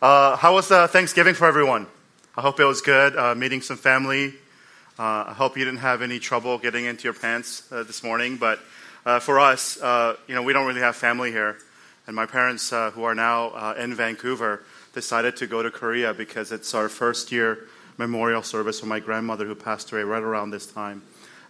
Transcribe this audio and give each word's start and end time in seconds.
Uh, 0.00 0.36
how 0.36 0.54
was 0.54 0.70
uh, 0.70 0.86
Thanksgiving 0.86 1.34
for 1.34 1.48
everyone? 1.48 1.84
I 2.36 2.40
hope 2.40 2.60
it 2.60 2.64
was 2.64 2.80
good, 2.82 3.16
uh, 3.16 3.34
meeting 3.34 3.60
some 3.60 3.76
family. 3.76 4.28
Uh, 4.96 5.24
I 5.26 5.32
hope 5.32 5.58
you 5.58 5.64
didn't 5.64 5.80
have 5.80 6.02
any 6.02 6.20
trouble 6.20 6.56
getting 6.56 6.84
into 6.84 7.02
your 7.02 7.14
pants 7.14 7.64
uh, 7.72 7.82
this 7.82 8.04
morning. 8.04 8.36
But 8.36 8.60
uh, 9.04 9.18
for 9.18 9.40
us, 9.40 9.76
you 10.28 10.36
know, 10.36 10.42
we 10.44 10.52
don't 10.52 10.68
really 10.68 10.82
have 10.82 10.94
family 10.94 11.32
here. 11.32 11.58
And 12.06 12.14
my 12.14 12.26
parents, 12.26 12.70
who 12.70 13.02
are 13.02 13.14
now 13.16 13.72
in 13.72 13.92
Vancouver, 13.92 14.62
decided 14.94 15.34
to 15.38 15.48
go 15.48 15.64
to 15.64 15.70
Korea 15.70 16.14
because 16.14 16.52
it's 16.52 16.74
our 16.74 16.88
first 16.88 17.32
year 17.32 17.66
memorial 17.96 18.44
service 18.44 18.78
for 18.78 18.86
my 18.86 19.00
grandmother 19.00 19.46
who 19.46 19.56
passed 19.56 19.90
away 19.90 20.02
right 20.02 20.22
around 20.22 20.50
this 20.50 20.66
time. 20.66 21.02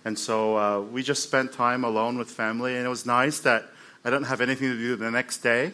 And 0.07 0.19
so 0.19 0.89
we 0.91 1.03
just 1.03 1.23
spent 1.23 1.53
time 1.53 1.85
alone 1.85 2.17
with 2.17 2.31
family, 2.31 2.77
and 2.77 2.87
it 2.87 2.89
was 2.89 3.05
nice 3.05 3.41
that 3.41 3.67
I 4.07 4.11
didn't 4.11 4.27
have 4.27 4.41
anything 4.41 4.71
to 4.71 4.79
do 4.79 4.97
the 4.97 5.11
next 5.11 5.39
day. 5.39 5.73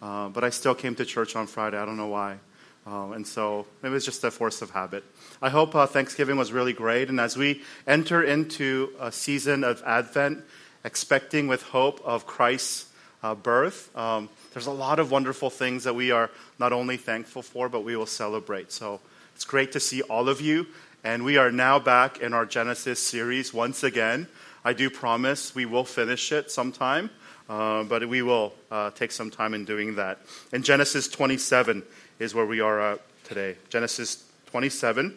Uh, 0.00 0.28
but 0.28 0.44
I 0.44 0.50
still 0.50 0.74
came 0.74 0.94
to 0.96 1.04
church 1.04 1.36
on 1.36 1.46
Friday. 1.46 1.78
I 1.78 1.84
don't 1.84 1.96
know 1.96 2.08
why. 2.08 2.38
Uh, 2.86 3.10
and 3.12 3.26
so 3.26 3.66
it 3.82 3.88
was 3.88 4.04
just 4.04 4.22
a 4.22 4.30
force 4.30 4.62
of 4.62 4.70
habit. 4.70 5.02
I 5.42 5.48
hope 5.48 5.74
uh, 5.74 5.86
Thanksgiving 5.86 6.36
was 6.36 6.52
really 6.52 6.72
great. 6.72 7.08
And 7.08 7.18
as 7.18 7.36
we 7.36 7.62
enter 7.86 8.22
into 8.22 8.92
a 9.00 9.10
season 9.10 9.64
of 9.64 9.82
Advent, 9.84 10.44
expecting 10.84 11.48
with 11.48 11.62
hope 11.62 12.00
of 12.04 12.26
Christ's 12.26 12.86
uh, 13.22 13.34
birth, 13.34 13.96
um, 13.96 14.28
there's 14.52 14.68
a 14.68 14.72
lot 14.72 15.00
of 15.00 15.10
wonderful 15.10 15.50
things 15.50 15.82
that 15.84 15.94
we 15.94 16.12
are 16.12 16.30
not 16.60 16.72
only 16.72 16.96
thankful 16.96 17.42
for, 17.42 17.68
but 17.68 17.80
we 17.80 17.96
will 17.96 18.06
celebrate. 18.06 18.70
So 18.70 19.00
it's 19.34 19.44
great 19.44 19.72
to 19.72 19.80
see 19.80 20.02
all 20.02 20.28
of 20.28 20.40
you. 20.40 20.66
And 21.02 21.24
we 21.24 21.38
are 21.38 21.50
now 21.50 21.78
back 21.78 22.20
in 22.20 22.32
our 22.32 22.46
Genesis 22.46 23.00
series 23.00 23.52
once 23.52 23.82
again. 23.82 24.28
I 24.64 24.72
do 24.72 24.90
promise 24.90 25.54
we 25.54 25.66
will 25.66 25.84
finish 25.84 26.32
it 26.32 26.50
sometime. 26.50 27.10
Uh, 27.48 27.84
but 27.84 28.08
we 28.08 28.22
will 28.22 28.52
uh, 28.70 28.90
take 28.90 29.12
some 29.12 29.30
time 29.30 29.54
in 29.54 29.64
doing 29.64 29.94
that. 29.96 30.18
And 30.52 30.64
Genesis 30.64 31.06
27 31.06 31.82
is 32.18 32.34
where 32.34 32.46
we 32.46 32.60
are 32.60 32.80
uh, 32.80 32.98
today. 33.24 33.56
Genesis 33.68 34.24
27, 34.46 35.16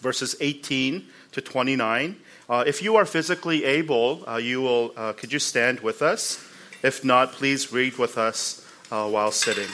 verses 0.00 0.36
18 0.40 1.06
to 1.32 1.40
29. 1.40 2.16
Uh, 2.48 2.64
if 2.66 2.82
you 2.82 2.94
are 2.94 3.04
physically 3.04 3.64
able, 3.64 4.22
uh, 4.28 4.36
you 4.36 4.60
will. 4.60 4.90
could 5.16 5.32
you 5.32 5.38
stand 5.38 5.80
with 5.80 6.02
us? 6.02 6.44
If 6.82 7.04
not, 7.04 7.32
please 7.32 7.72
read 7.72 7.98
with 7.98 8.18
us 8.18 8.64
while 8.90 9.32
sitting. 9.32 9.68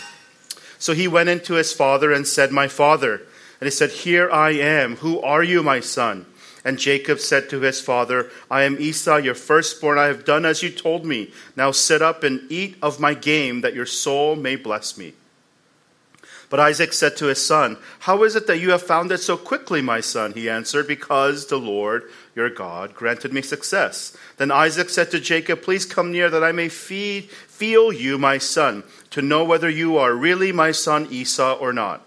So 0.78 0.94
he 0.94 1.08
went 1.08 1.28
into 1.28 1.55
his 1.55 1.75
father 1.75 2.11
and 2.11 2.27
said, 2.27 2.53
"My 2.53 2.69
father." 2.69 3.20
And 3.61 3.66
he 3.66 3.70
said, 3.70 3.91
"Here 3.91 4.31
I 4.31 4.53
am. 4.53 4.97
Who 4.97 5.20
are 5.20 5.42
you, 5.42 5.62
my 5.62 5.81
son?" 5.81 6.25
And 6.64 6.78
Jacob 6.78 7.20
said 7.20 7.48
to 7.50 7.61
his 7.61 7.80
father, 7.80 8.30
I 8.50 8.64
am 8.64 8.78
Esau, 8.78 9.16
your 9.16 9.34
firstborn. 9.34 9.98
I 9.98 10.06
have 10.06 10.25
done 10.25 10.44
as 10.44 10.62
you 10.62 10.70
told 10.70 11.06
me. 11.06 11.33
Now 11.56 11.70
sit 11.70 12.03
up 12.03 12.22
and 12.22 12.50
eat 12.50 12.77
of 12.83 13.00
my 13.00 13.14
game, 13.14 13.62
that 13.62 13.75
your 13.75 13.86
soul 13.86 14.36
may 14.36 14.56
bless 14.56 14.98
me. 14.98 15.14
But 16.50 16.61
Isaac 16.61 16.92
said 16.92 17.16
to 17.19 17.27
his 17.27 17.44
son, 17.44 17.78
How 18.00 18.25
is 18.25 18.34
it 18.34 18.48
that 18.48 18.58
you 18.58 18.72
have 18.72 18.83
found 18.83 19.12
it 19.12 19.19
so 19.19 19.36
quickly, 19.36 19.81
my 19.81 20.00
son? 20.00 20.33
He 20.33 20.50
answered, 20.50 20.88
Because 20.88 21.47
the 21.47 21.58
Lord 21.58 22.11
your 22.34 22.50
God 22.50 22.94
granted 22.94 23.33
me 23.33 23.41
success. 23.41 24.16
Then 24.36 24.50
Isaac 24.50 24.91
said 24.91 25.12
to 25.12 25.20
Jacob, 25.20 25.62
Please 25.62 25.86
come 25.86 26.11
near 26.11 26.28
that 26.28 26.42
I 26.42 26.50
may 26.50 26.69
feed, 26.69 27.31
feel 27.31 27.92
you, 27.92 28.19
my 28.19 28.38
son, 28.38 28.83
to 29.11 29.22
know 29.22 29.44
whether 29.44 29.70
you 29.70 29.97
are 29.97 30.12
really 30.12 30.50
my 30.50 30.72
son 30.72 31.06
Esau 31.11 31.55
or 31.55 31.72
not. 31.72 32.05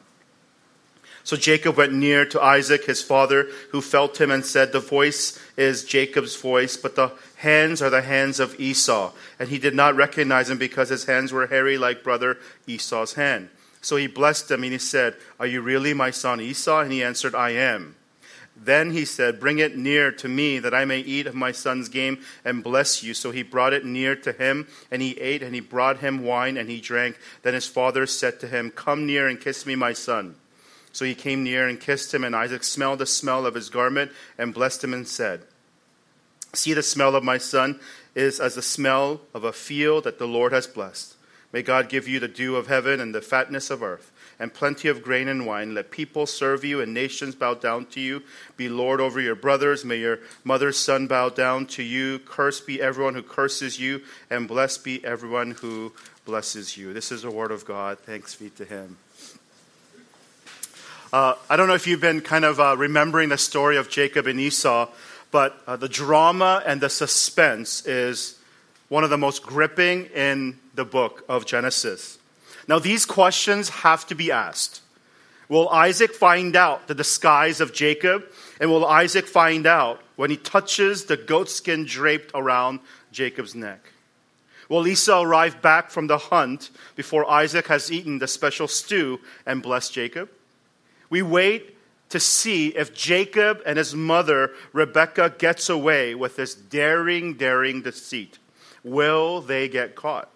So 1.23 1.37
Jacob 1.37 1.77
went 1.77 1.93
near 1.93 2.25
to 2.25 2.41
Isaac, 2.41 2.85
his 2.85 3.01
father, 3.01 3.47
who 3.71 3.81
felt 3.81 4.19
him 4.19 4.29
and 4.29 4.45
said, 4.45 4.71
The 4.71 4.79
voice 4.81 5.39
is 5.55 5.85
Jacob's 5.85 6.35
voice, 6.35 6.75
but 6.75 6.95
the 6.95 7.13
hands 7.37 7.81
are 7.81 7.89
the 7.89 8.01
hands 8.01 8.39
of 8.41 8.59
Esau. 8.59 9.13
And 9.39 9.47
he 9.47 9.57
did 9.57 9.73
not 9.73 9.95
recognize 9.95 10.49
him 10.49 10.57
because 10.57 10.89
his 10.89 11.05
hands 11.05 11.31
were 11.31 11.47
hairy 11.47 11.77
like 11.77 12.03
brother 12.03 12.37
Esau's 12.67 13.13
hand. 13.13 13.49
So 13.81 13.95
he 13.95 14.07
blessed 14.07 14.51
him 14.51 14.63
and 14.63 14.73
he 14.73 14.79
said, 14.79 15.15
Are 15.39 15.47
you 15.47 15.61
really 15.61 15.93
my 15.93 16.11
son 16.11 16.41
Esau? 16.41 16.81
And 16.81 16.91
he 16.91 17.03
answered, 17.03 17.35
I 17.35 17.51
am. 17.51 17.95
Then 18.55 18.91
he 18.91 19.05
said, 19.05 19.39
Bring 19.39 19.59
it 19.59 19.77
near 19.77 20.11
to 20.11 20.27
me 20.27 20.59
that 20.59 20.73
I 20.73 20.85
may 20.85 20.99
eat 20.99 21.27
of 21.27 21.35
my 21.35 21.51
son's 21.51 21.89
game 21.89 22.19
and 22.45 22.63
bless 22.63 23.01
you. 23.01 23.13
So 23.13 23.31
he 23.31 23.43
brought 23.43 23.73
it 23.73 23.85
near 23.85 24.15
to 24.17 24.31
him, 24.31 24.67
and 24.91 25.01
he 25.01 25.19
ate, 25.19 25.41
and 25.41 25.55
he 25.55 25.61
brought 25.61 25.99
him 25.99 26.23
wine, 26.23 26.57
and 26.57 26.69
he 26.69 26.79
drank. 26.79 27.17
Then 27.41 27.53
his 27.53 27.67
father 27.67 28.05
said 28.05 28.39
to 28.41 28.47
him, 28.47 28.71
Come 28.71 29.05
near 29.05 29.27
and 29.27 29.39
kiss 29.39 29.65
me, 29.65 29.75
my 29.75 29.93
son. 29.93 30.35
So 30.93 31.05
he 31.05 31.15
came 31.15 31.43
near 31.43 31.67
and 31.67 31.79
kissed 31.79 32.13
him, 32.13 32.23
and 32.23 32.35
Isaac 32.35 32.63
smelled 32.63 32.99
the 32.99 33.07
smell 33.07 33.45
of 33.45 33.55
his 33.55 33.69
garment 33.69 34.11
and 34.37 34.53
blessed 34.53 34.83
him 34.83 34.93
and 34.93 35.07
said, 35.07 35.41
See, 36.53 36.73
the 36.73 36.83
smell 36.83 37.15
of 37.15 37.23
my 37.23 37.39
son 37.39 37.79
is 38.13 38.39
as 38.39 38.53
the 38.53 38.61
smell 38.61 39.21
of 39.33 39.43
a 39.43 39.51
field 39.51 40.03
that 40.03 40.19
the 40.19 40.27
Lord 40.27 40.53
has 40.53 40.67
blessed. 40.67 41.15
May 41.51 41.63
God 41.63 41.89
give 41.89 42.07
you 42.07 42.19
the 42.19 42.27
dew 42.27 42.55
of 42.55 42.67
heaven 42.67 42.99
and 42.99 43.13
the 43.13 43.21
fatness 43.21 43.71
of 43.71 43.81
earth, 43.81 44.11
and 44.39 44.53
plenty 44.53 44.87
of 44.87 45.01
grain 45.01 45.27
and 45.27 45.47
wine. 45.47 45.73
Let 45.73 45.89
people 45.89 46.27
serve 46.27 46.63
you 46.63 46.79
and 46.79 46.93
nations 46.93 47.33
bow 47.33 47.55
down 47.55 47.87
to 47.87 47.99
you. 47.99 48.21
Be 48.55 48.69
Lord 48.69 49.01
over 49.01 49.19
your 49.19 49.35
brothers. 49.35 49.83
May 49.83 49.97
your 49.97 50.19
mother's 50.43 50.77
son 50.77 51.07
bow 51.07 51.29
down 51.29 51.65
to 51.67 51.81
you. 51.81 52.19
Cursed 52.19 52.67
be 52.67 52.79
everyone 52.79 53.15
who 53.15 53.23
curses 53.23 53.79
you, 53.79 54.01
and 54.29 54.47
blessed 54.47 54.83
be 54.83 55.03
everyone 55.03 55.51
who 55.51 55.91
blesses 56.25 56.77
you. 56.77 56.93
This 56.93 57.11
is 57.11 57.23
the 57.23 57.31
word 57.31 57.51
of 57.51 57.65
God. 57.65 57.97
Thanks 57.99 58.35
be 58.35 58.51
to 58.51 58.65
him. 58.65 58.97
Uh, 61.13 61.35
I 61.47 61.57
don't 61.57 61.67
know 61.67 61.75
if 61.75 61.85
you've 61.85 62.01
been 62.01 62.21
kind 62.21 62.43
of 62.43 62.59
uh, 62.59 62.75
remembering 62.75 63.29
the 63.29 63.37
story 63.37 63.77
of 63.77 63.87
Jacob 63.87 64.25
and 64.25 64.39
Esau, 64.39 64.89
but 65.29 65.61
uh, 65.67 65.75
the 65.75 65.87
drama 65.87 66.63
and 66.65 66.81
the 66.81 66.89
suspense 66.89 67.85
is 67.85 68.39
one 68.89 69.03
of 69.03 69.11
the 69.11 69.17
most 69.17 69.43
gripping 69.43 70.05
in 70.05 70.57
the 70.73 70.83
book 70.83 71.23
of 71.29 71.45
Genesis. 71.45 72.17
Now, 72.67 72.79
these 72.79 73.05
questions 73.05 73.69
have 73.69 74.07
to 74.07 74.15
be 74.15 74.31
asked. 74.31 74.81
Will 75.49 75.69
Isaac 75.69 76.15
find 76.15 76.55
out 76.55 76.87
the 76.87 76.95
disguise 76.95 77.61
of 77.61 77.73
Jacob? 77.73 78.23
And 78.59 78.71
will 78.71 78.83
Isaac 78.83 79.27
find 79.27 79.67
out 79.67 80.01
when 80.15 80.31
he 80.31 80.37
touches 80.37 81.05
the 81.05 81.15
goatskin 81.15 81.85
draped 81.85 82.31
around 82.33 82.79
Jacob's 83.11 83.53
neck? 83.53 83.91
Will 84.67 84.87
Esau 84.87 85.21
arrive 85.21 85.61
back 85.61 85.91
from 85.91 86.07
the 86.07 86.17
hunt 86.17 86.71
before 86.95 87.29
Isaac 87.29 87.67
has 87.67 87.91
eaten 87.91 88.17
the 88.17 88.27
special 88.27 88.67
stew 88.67 89.19
and 89.45 89.61
blessed 89.61 89.93
Jacob? 89.93 90.31
We 91.13 91.21
wait 91.21 91.77
to 92.09 92.19
see 92.19 92.69
if 92.69 92.91
Jacob 92.91 93.61
and 93.67 93.77
his 93.77 93.93
mother 93.93 94.49
Rebekah 94.71 95.35
gets 95.37 95.69
away 95.69 96.15
with 96.15 96.37
this 96.37 96.55
daring, 96.55 97.35
daring 97.35 97.83
deceit. 97.83 98.39
Will 98.83 99.39
they 99.39 99.69
get 99.69 99.93
caught? 99.93 100.31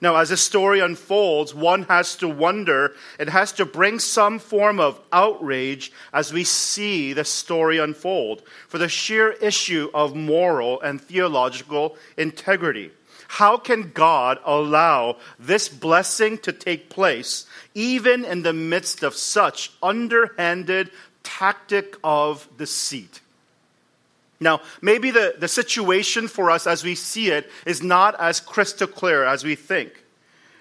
Now, 0.00 0.14
as 0.14 0.28
the 0.28 0.36
story 0.36 0.78
unfolds, 0.78 1.56
one 1.56 1.82
has 1.86 2.14
to 2.18 2.28
wonder, 2.28 2.94
it 3.18 3.30
has 3.30 3.50
to 3.54 3.66
bring 3.66 3.98
some 3.98 4.38
form 4.38 4.78
of 4.78 5.00
outrage 5.12 5.90
as 6.12 6.32
we 6.32 6.44
see 6.44 7.12
the 7.12 7.24
story 7.24 7.78
unfold 7.78 8.44
for 8.68 8.78
the 8.78 8.88
sheer 8.88 9.32
issue 9.32 9.90
of 9.92 10.14
moral 10.14 10.80
and 10.82 11.00
theological 11.00 11.96
integrity. 12.16 12.92
How 13.32 13.56
can 13.56 13.92
God 13.92 14.38
allow 14.44 15.16
this 15.38 15.66
blessing 15.66 16.36
to 16.40 16.52
take 16.52 16.90
place 16.90 17.46
even 17.72 18.26
in 18.26 18.42
the 18.42 18.52
midst 18.52 19.02
of 19.02 19.14
such 19.14 19.72
underhanded 19.82 20.90
tactic 21.22 21.96
of 22.04 22.46
deceit? 22.58 23.22
Now, 24.38 24.60
maybe 24.82 25.10
the, 25.10 25.36
the 25.38 25.48
situation 25.48 26.28
for 26.28 26.50
us 26.50 26.66
as 26.66 26.84
we 26.84 26.94
see 26.94 27.30
it 27.30 27.50
is 27.64 27.82
not 27.82 28.20
as 28.20 28.38
crystal 28.38 28.86
clear 28.86 29.24
as 29.24 29.44
we 29.44 29.54
think. 29.54 30.02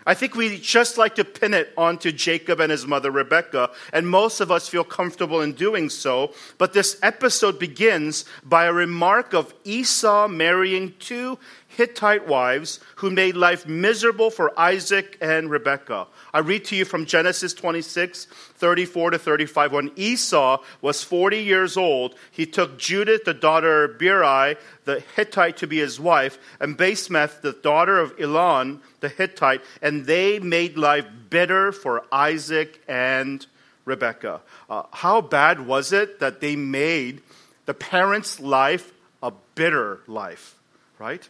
I 0.06 0.16
think 0.16 0.36
we 0.36 0.58
just 0.58 0.98
like 0.98 1.16
to 1.16 1.24
pin 1.24 1.54
it 1.54 1.72
onto 1.78 2.12
Jacob 2.12 2.60
and 2.60 2.72
his 2.72 2.88
mother 2.88 3.12
Rebecca, 3.12 3.70
and 3.94 4.10
most 4.10 4.42
of 4.42 4.52
us 4.52 4.68
feel 4.68 4.84
comfortable 4.84 5.42
in 5.42 5.52
doing 5.52 5.90
so. 5.90 6.34
But 6.58 6.74
this 6.74 6.98
episode 7.04 7.60
begins 7.60 8.26
by 8.44 8.66
a 8.66 8.74
remark 8.74 9.34
of 9.34 9.54
Esau 9.64 10.28
marrying 10.28 10.96
two 10.98 11.38
Hittite 11.78 12.28
wives 12.28 12.80
who 12.98 13.10
made 13.10 13.36
life 13.36 13.66
miserable 13.66 14.30
for 14.30 14.58
Isaac 14.60 15.18
and 15.22 15.50
Rebekah. 15.50 16.08
I 16.34 16.40
read 16.40 16.66
to 16.66 16.76
you 16.76 16.86
from 16.86 17.06
Genesis 17.06 17.54
26, 17.54 18.26
34 18.26 19.12
to 19.12 19.20
35. 19.20 19.72
When 19.72 19.92
Esau 19.96 20.62
was 20.82 21.04
40 21.04 21.38
years 21.38 21.78
old, 21.78 22.16
he 22.30 22.46
took 22.46 22.78
Judith, 22.78 23.24
the 23.24 23.34
daughter 23.34 23.86
of 23.86 23.98
Beeri, 23.98 24.58
the 24.86 25.04
Hittite, 25.16 25.58
to 25.58 25.68
be 25.68 25.78
his 25.78 26.00
wife, 26.00 26.38
and 26.60 26.78
Basemath, 26.78 27.42
the 27.42 27.54
daughter 27.54 28.00
of 28.00 28.14
Elon, 28.20 28.82
the 29.00 29.10
Hittite, 29.10 29.62
and 29.82 30.06
they 30.06 30.40
made 30.40 30.78
life 30.78 31.06
bitter 31.30 31.72
for 31.72 32.04
Isaac 32.12 32.82
and 32.88 33.46
Rebekah. 33.86 34.42
Uh, 34.70 34.84
how 34.92 35.22
bad 35.22 35.66
was 35.66 35.94
it 35.94 36.20
that 36.20 36.42
they 36.42 36.56
made 36.56 37.22
the 37.66 37.74
parents' 37.74 38.40
life 38.40 38.92
a 39.24 39.32
bitter 39.56 40.02
life, 40.08 40.56
right? 41.00 41.28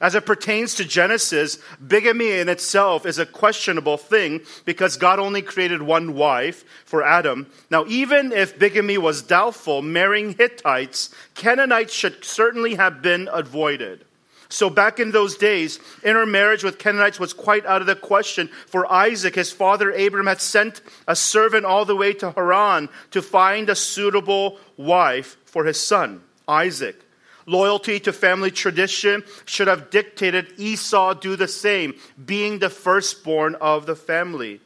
As 0.00 0.14
it 0.14 0.26
pertains 0.26 0.74
to 0.74 0.84
Genesis, 0.84 1.58
bigamy 1.86 2.32
in 2.32 2.48
itself 2.48 3.06
is 3.06 3.18
a 3.18 3.26
questionable 3.26 3.96
thing 3.96 4.42
because 4.64 4.96
God 4.96 5.18
only 5.18 5.42
created 5.42 5.82
one 5.82 6.14
wife 6.14 6.64
for 6.84 7.02
Adam. 7.02 7.46
Now, 7.70 7.84
even 7.88 8.32
if 8.32 8.58
bigamy 8.58 8.98
was 8.98 9.22
doubtful, 9.22 9.82
marrying 9.82 10.34
Hittites, 10.34 11.10
Canaanites 11.34 11.94
should 11.94 12.24
certainly 12.24 12.74
have 12.74 13.00
been 13.00 13.28
avoided. 13.32 14.04
So, 14.48 14.70
back 14.70 15.00
in 15.00 15.10
those 15.10 15.36
days, 15.36 15.80
intermarriage 16.04 16.62
with 16.62 16.78
Canaanites 16.78 17.18
was 17.18 17.32
quite 17.32 17.66
out 17.66 17.80
of 17.80 17.88
the 17.88 17.96
question. 17.96 18.48
For 18.68 18.90
Isaac, 18.90 19.34
his 19.34 19.50
father 19.50 19.90
Abram 19.90 20.28
had 20.28 20.40
sent 20.40 20.82
a 21.08 21.16
servant 21.16 21.64
all 21.64 21.84
the 21.84 21.96
way 21.96 22.12
to 22.14 22.30
Haran 22.30 22.88
to 23.10 23.22
find 23.22 23.68
a 23.68 23.74
suitable 23.74 24.58
wife 24.76 25.36
for 25.46 25.64
his 25.64 25.80
son, 25.80 26.22
Isaac. 26.46 27.02
Loyalty 27.46 28.00
to 28.00 28.12
family 28.12 28.50
tradition 28.50 29.22
should 29.44 29.68
have 29.68 29.90
dictated 29.90 30.52
Esau 30.58 31.14
do 31.14 31.36
the 31.36 31.48
same, 31.48 31.94
being 32.24 32.58
the 32.58 32.70
firstborn 32.70 33.54
of 33.56 33.86
the 33.86 33.96
family. 33.96 34.60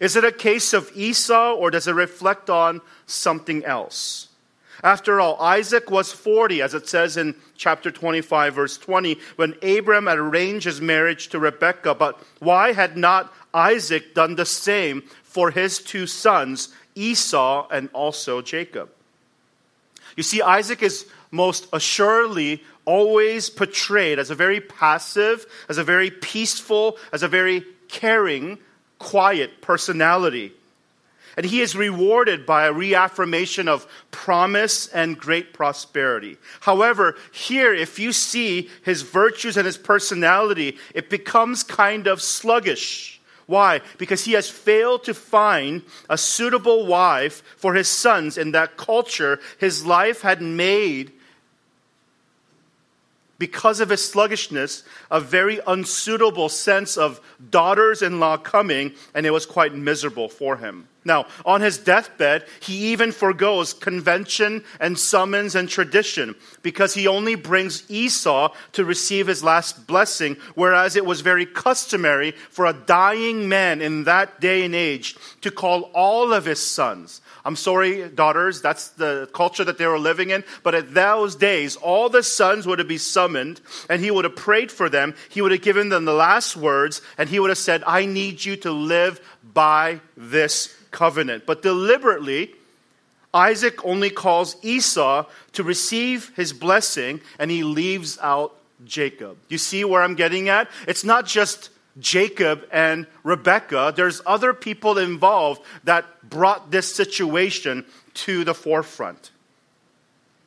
Is 0.00 0.16
it 0.16 0.24
a 0.24 0.32
case 0.32 0.72
of 0.72 0.90
Esau 0.94 1.54
or 1.54 1.70
does 1.70 1.86
it 1.86 1.92
reflect 1.92 2.50
on 2.50 2.80
something 3.06 3.64
else? 3.64 4.28
After 4.82 5.20
all, 5.20 5.40
Isaac 5.40 5.90
was 5.90 6.12
40, 6.12 6.62
as 6.62 6.72
it 6.74 6.88
says 6.88 7.16
in 7.16 7.34
chapter 7.56 7.90
25, 7.90 8.54
verse 8.54 8.78
20, 8.78 9.18
when 9.36 9.54
Abram 9.62 10.06
had 10.06 10.18
arranged 10.18 10.66
his 10.66 10.80
marriage 10.80 11.28
to 11.28 11.38
Rebekah. 11.38 11.94
But 11.94 12.20
why 12.38 12.72
had 12.72 12.96
not 12.96 13.32
Isaac 13.52 14.14
done 14.14 14.36
the 14.36 14.46
same 14.46 15.02
for 15.24 15.50
his 15.50 15.80
two 15.80 16.06
sons, 16.06 16.68
Esau 16.94 17.66
and 17.70 17.88
also 17.92 18.40
Jacob? 18.40 18.90
You 20.16 20.22
see, 20.22 20.42
Isaac 20.42 20.82
is 20.82 21.06
most 21.30 21.66
assuredly 21.72 22.62
always 22.84 23.50
portrayed 23.50 24.18
as 24.18 24.30
a 24.30 24.34
very 24.34 24.60
passive, 24.60 25.46
as 25.68 25.78
a 25.78 25.84
very 25.84 26.10
peaceful, 26.10 26.96
as 27.12 27.22
a 27.22 27.28
very 27.28 27.64
caring, 27.88 28.58
quiet 28.98 29.60
personality. 29.60 30.52
And 31.36 31.46
he 31.46 31.60
is 31.60 31.76
rewarded 31.76 32.46
by 32.46 32.66
a 32.66 32.72
reaffirmation 32.72 33.68
of 33.68 33.86
promise 34.10 34.88
and 34.88 35.16
great 35.16 35.52
prosperity. 35.52 36.36
However, 36.60 37.14
here, 37.30 37.72
if 37.72 38.00
you 38.00 38.12
see 38.12 38.68
his 38.82 39.02
virtues 39.02 39.56
and 39.56 39.64
his 39.64 39.78
personality, 39.78 40.78
it 40.94 41.08
becomes 41.08 41.62
kind 41.62 42.08
of 42.08 42.20
sluggish. 42.20 43.20
Why? 43.46 43.82
Because 43.98 44.24
he 44.24 44.32
has 44.32 44.50
failed 44.50 45.04
to 45.04 45.14
find 45.14 45.82
a 46.10 46.18
suitable 46.18 46.86
wife 46.86 47.42
for 47.56 47.74
his 47.74 47.88
sons 47.88 48.36
in 48.36 48.50
that 48.52 48.76
culture 48.76 49.38
his 49.58 49.86
life 49.86 50.22
had 50.22 50.42
made 50.42 51.12
because 53.38 53.80
of 53.80 53.90
his 53.90 54.06
sluggishness, 54.06 54.82
a 55.10 55.20
very 55.20 55.60
unsuitable 55.66 56.48
sense 56.48 56.96
of 56.96 57.20
daughters 57.50 58.02
in 58.02 58.18
law 58.18 58.36
coming, 58.36 58.92
and 59.14 59.24
it 59.24 59.30
was 59.30 59.46
quite 59.46 59.74
miserable 59.74 60.28
for 60.28 60.56
him. 60.56 60.88
Now, 61.04 61.26
on 61.46 61.60
his 61.60 61.78
deathbed, 61.78 62.44
he 62.60 62.92
even 62.92 63.12
forgoes 63.12 63.72
convention 63.72 64.64
and 64.78 64.98
summons 64.98 65.54
and 65.54 65.68
tradition 65.68 66.34
because 66.62 66.94
he 66.94 67.06
only 67.06 67.34
brings 67.34 67.88
Esau 67.88 68.52
to 68.72 68.84
receive 68.84 69.28
his 69.28 69.42
last 69.42 69.86
blessing, 69.86 70.36
whereas 70.54 70.96
it 70.96 71.06
was 71.06 71.20
very 71.22 71.46
customary 71.46 72.32
for 72.50 72.66
a 72.66 72.74
dying 72.74 73.48
man 73.48 73.80
in 73.80 74.04
that 74.04 74.40
day 74.40 74.64
and 74.64 74.74
age 74.74 75.16
to 75.40 75.50
call 75.50 75.90
all 75.94 76.32
of 76.32 76.44
his 76.44 76.62
sons 76.62 77.22
I'm 77.44 77.56
sorry, 77.56 78.08
daughters, 78.08 78.60
that's 78.60 78.88
the 78.90 79.28
culture 79.32 79.64
that 79.64 79.78
they 79.78 79.86
were 79.86 79.98
living 79.98 80.30
in. 80.30 80.44
But 80.62 80.74
at 80.74 80.94
those 80.94 81.36
days, 81.36 81.76
all 81.76 82.08
the 82.08 82.22
sons 82.22 82.66
would 82.66 82.78
have 82.78 82.88
been 82.88 82.98
summoned, 82.98 83.60
and 83.88 84.02
he 84.02 84.10
would 84.10 84.24
have 84.24 84.36
prayed 84.36 84.70
for 84.70 84.88
them. 84.88 85.14
He 85.28 85.40
would 85.40 85.52
have 85.52 85.62
given 85.62 85.88
them 85.88 86.04
the 86.04 86.12
last 86.12 86.56
words, 86.56 87.00
and 87.16 87.28
he 87.28 87.38
would 87.40 87.50
have 87.50 87.58
said, 87.58 87.82
I 87.86 88.06
need 88.06 88.44
you 88.44 88.56
to 88.56 88.70
live 88.70 89.20
by 89.54 90.00
this 90.16 90.74
covenant. 90.90 91.46
But 91.46 91.62
deliberately, 91.62 92.54
Isaac 93.32 93.84
only 93.84 94.10
calls 94.10 94.56
Esau 94.62 95.26
to 95.52 95.62
receive 95.62 96.32
his 96.34 96.52
blessing, 96.52 97.20
and 97.38 97.50
he 97.50 97.62
leaves 97.62 98.18
out 98.20 98.54
Jacob. 98.84 99.38
You 99.48 99.58
see 99.58 99.84
where 99.84 100.02
I'm 100.02 100.14
getting 100.14 100.48
at? 100.48 100.68
It's 100.86 101.04
not 101.04 101.26
just 101.26 101.70
Jacob 101.98 102.66
and 102.70 103.06
Rebekah, 103.24 103.92
there's 103.96 104.20
other 104.26 104.52
people 104.52 104.98
involved 104.98 105.62
that 105.84 106.28
brought 106.28 106.70
this 106.70 106.94
situation 106.94 107.84
to 108.14 108.44
the 108.44 108.54
forefront. 108.54 109.30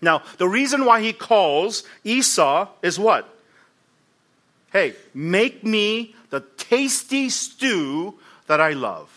Now, 0.02 0.24
the 0.38 0.48
reason 0.48 0.86
why 0.86 1.02
he 1.02 1.14
calls 1.14 1.84
Esau 2.04 2.68
is 2.82 2.98
what? 2.98 3.28
Hey, 4.72 4.96
make 5.14 5.64
me 5.64 6.16
the 6.30 6.42
tasty 6.58 7.30
stew 7.30 8.16
that 8.48 8.62
I 8.62 8.72
love. 8.72 9.10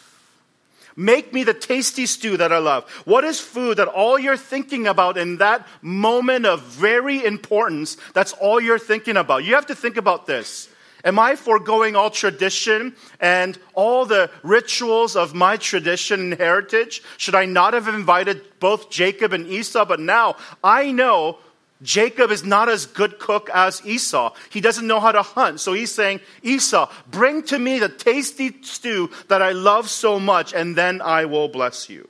Make 0.96 1.32
me 1.32 1.42
the 1.42 1.54
tasty 1.54 2.06
stew 2.06 2.36
that 2.36 2.52
I 2.52 2.58
love. 2.58 2.88
What 3.04 3.24
is 3.24 3.40
food 3.40 3.78
that 3.78 3.88
all 3.88 4.18
you're 4.18 4.36
thinking 4.36 4.86
about 4.86 5.16
in 5.16 5.38
that 5.38 5.66
moment 5.82 6.46
of 6.46 6.62
very 6.62 7.24
importance? 7.24 7.96
That's 8.12 8.32
all 8.32 8.60
you're 8.60 8.78
thinking 8.78 9.16
about. 9.16 9.44
You 9.44 9.54
have 9.54 9.66
to 9.66 9.74
think 9.74 9.96
about 9.96 10.26
this. 10.26 10.68
Am 11.04 11.18
I 11.18 11.36
foregoing 11.36 11.96
all 11.96 12.10
tradition 12.10 12.96
and 13.20 13.58
all 13.74 14.06
the 14.06 14.30
rituals 14.42 15.16
of 15.16 15.34
my 15.34 15.58
tradition 15.58 16.20
and 16.20 16.34
heritage? 16.34 17.02
Should 17.18 17.34
I 17.34 17.44
not 17.44 17.74
have 17.74 17.88
invited 17.88 18.40
both 18.58 18.88
Jacob 18.88 19.34
and 19.34 19.46
Esau? 19.46 19.84
But 19.84 20.00
now 20.00 20.36
I 20.62 20.92
know 20.92 21.38
Jacob 21.82 22.30
is 22.30 22.42
not 22.42 22.70
as 22.70 22.86
good 22.86 23.18
cook 23.18 23.50
as 23.52 23.84
Esau. 23.84 24.32
He 24.48 24.62
doesn't 24.62 24.86
know 24.86 25.00
how 25.00 25.12
to 25.12 25.22
hunt. 25.22 25.60
So 25.60 25.74
he's 25.74 25.92
saying, 25.92 26.20
Esau, 26.42 26.90
bring 27.10 27.42
to 27.44 27.58
me 27.58 27.78
the 27.78 27.90
tasty 27.90 28.56
stew 28.62 29.10
that 29.28 29.42
I 29.42 29.52
love 29.52 29.90
so 29.90 30.18
much, 30.18 30.54
and 30.54 30.74
then 30.74 31.02
I 31.02 31.26
will 31.26 31.48
bless 31.48 31.90
you. 31.90 32.08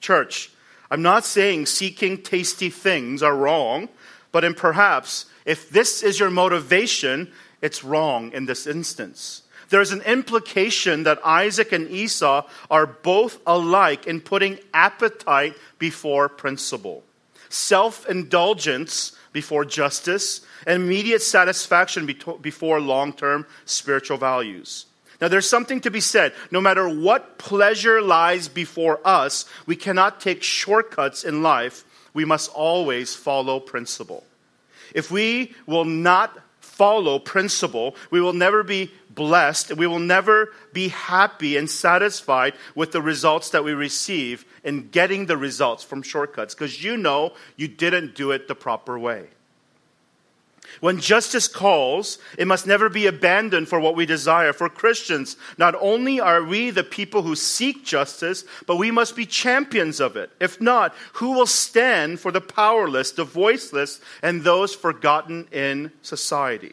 Church, 0.00 0.50
I'm 0.90 1.02
not 1.02 1.24
saying 1.24 1.66
seeking 1.66 2.22
tasty 2.22 2.70
things 2.70 3.22
are 3.22 3.36
wrong, 3.36 3.88
but 4.32 4.44
in 4.44 4.54
perhaps 4.54 5.26
if 5.44 5.70
this 5.70 6.02
is 6.02 6.18
your 6.18 6.30
motivation, 6.30 7.30
it's 7.60 7.84
wrong 7.84 8.32
in 8.32 8.46
this 8.46 8.66
instance. 8.66 9.42
There's 9.68 9.92
an 9.92 10.02
implication 10.02 11.04
that 11.04 11.24
Isaac 11.24 11.72
and 11.72 11.90
Esau 11.90 12.46
are 12.70 12.86
both 12.86 13.38
alike 13.46 14.06
in 14.06 14.20
putting 14.20 14.58
appetite 14.74 15.56
before 15.78 16.28
principle, 16.28 17.04
self 17.48 18.06
indulgence 18.08 19.12
before 19.32 19.64
justice, 19.64 20.42
and 20.66 20.82
immediate 20.82 21.22
satisfaction 21.22 22.06
before 22.42 22.80
long 22.80 23.14
term 23.14 23.46
spiritual 23.64 24.18
values. 24.18 24.86
Now, 25.22 25.28
there's 25.28 25.48
something 25.48 25.80
to 25.82 25.90
be 25.90 26.00
said. 26.00 26.34
No 26.50 26.60
matter 26.60 26.88
what 26.88 27.38
pleasure 27.38 28.02
lies 28.02 28.48
before 28.48 29.00
us, 29.04 29.46
we 29.66 29.76
cannot 29.76 30.20
take 30.20 30.42
shortcuts 30.42 31.22
in 31.24 31.42
life. 31.42 31.84
We 32.14 32.24
must 32.24 32.50
always 32.52 33.14
follow 33.14 33.60
principle. 33.60 34.24
If 34.94 35.10
we 35.10 35.54
will 35.66 35.84
not 35.84 36.38
follow 36.60 37.18
principle, 37.18 37.96
we 38.10 38.20
will 38.20 38.32
never 38.32 38.62
be 38.62 38.90
blessed. 39.10 39.76
We 39.76 39.86
will 39.86 39.98
never 39.98 40.52
be 40.72 40.88
happy 40.88 41.56
and 41.56 41.68
satisfied 41.70 42.54
with 42.74 42.92
the 42.92 43.02
results 43.02 43.50
that 43.50 43.64
we 43.64 43.72
receive 43.72 44.44
in 44.64 44.88
getting 44.88 45.26
the 45.26 45.36
results 45.36 45.84
from 45.84 46.02
shortcuts 46.02 46.54
because 46.54 46.82
you 46.82 46.96
know 46.96 47.32
you 47.56 47.68
didn't 47.68 48.14
do 48.14 48.30
it 48.30 48.48
the 48.48 48.54
proper 48.54 48.98
way. 48.98 49.28
When 50.80 51.00
justice 51.00 51.48
calls, 51.48 52.18
it 52.38 52.46
must 52.46 52.66
never 52.66 52.88
be 52.88 53.06
abandoned 53.06 53.68
for 53.68 53.78
what 53.78 53.94
we 53.94 54.06
desire. 54.06 54.52
For 54.52 54.68
Christians, 54.68 55.36
not 55.58 55.74
only 55.80 56.20
are 56.20 56.42
we 56.42 56.70
the 56.70 56.84
people 56.84 57.22
who 57.22 57.36
seek 57.36 57.84
justice, 57.84 58.44
but 58.66 58.76
we 58.76 58.90
must 58.90 59.14
be 59.14 59.26
champions 59.26 60.00
of 60.00 60.16
it. 60.16 60.30
If 60.40 60.60
not, 60.60 60.94
who 61.14 61.32
will 61.32 61.46
stand 61.46 62.20
for 62.20 62.32
the 62.32 62.40
powerless, 62.40 63.12
the 63.12 63.24
voiceless, 63.24 64.00
and 64.22 64.42
those 64.42 64.74
forgotten 64.74 65.46
in 65.52 65.92
society? 66.02 66.72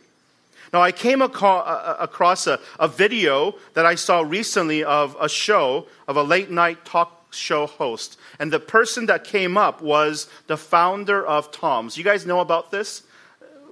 Now, 0.71 0.81
I 0.81 0.91
came 0.91 1.21
across 1.21 2.47
a, 2.47 2.59
a 2.79 2.87
video 2.87 3.55
that 3.73 3.85
I 3.85 3.95
saw 3.95 4.21
recently 4.21 4.83
of 4.83 5.17
a 5.19 5.27
show, 5.27 5.87
of 6.07 6.15
a 6.15 6.23
late 6.23 6.51
night 6.51 6.85
talk 6.85 7.33
show 7.33 7.65
host. 7.67 8.17
And 8.39 8.51
the 8.51 8.59
person 8.59 9.07
that 9.07 9.23
came 9.23 9.57
up 9.57 9.81
was 9.81 10.29
the 10.47 10.57
founder 10.57 11.25
of 11.25 11.51
Tom's. 11.51 11.97
You 11.97 12.03
guys 12.03 12.25
know 12.25 12.39
about 12.39 12.71
this? 12.71 13.03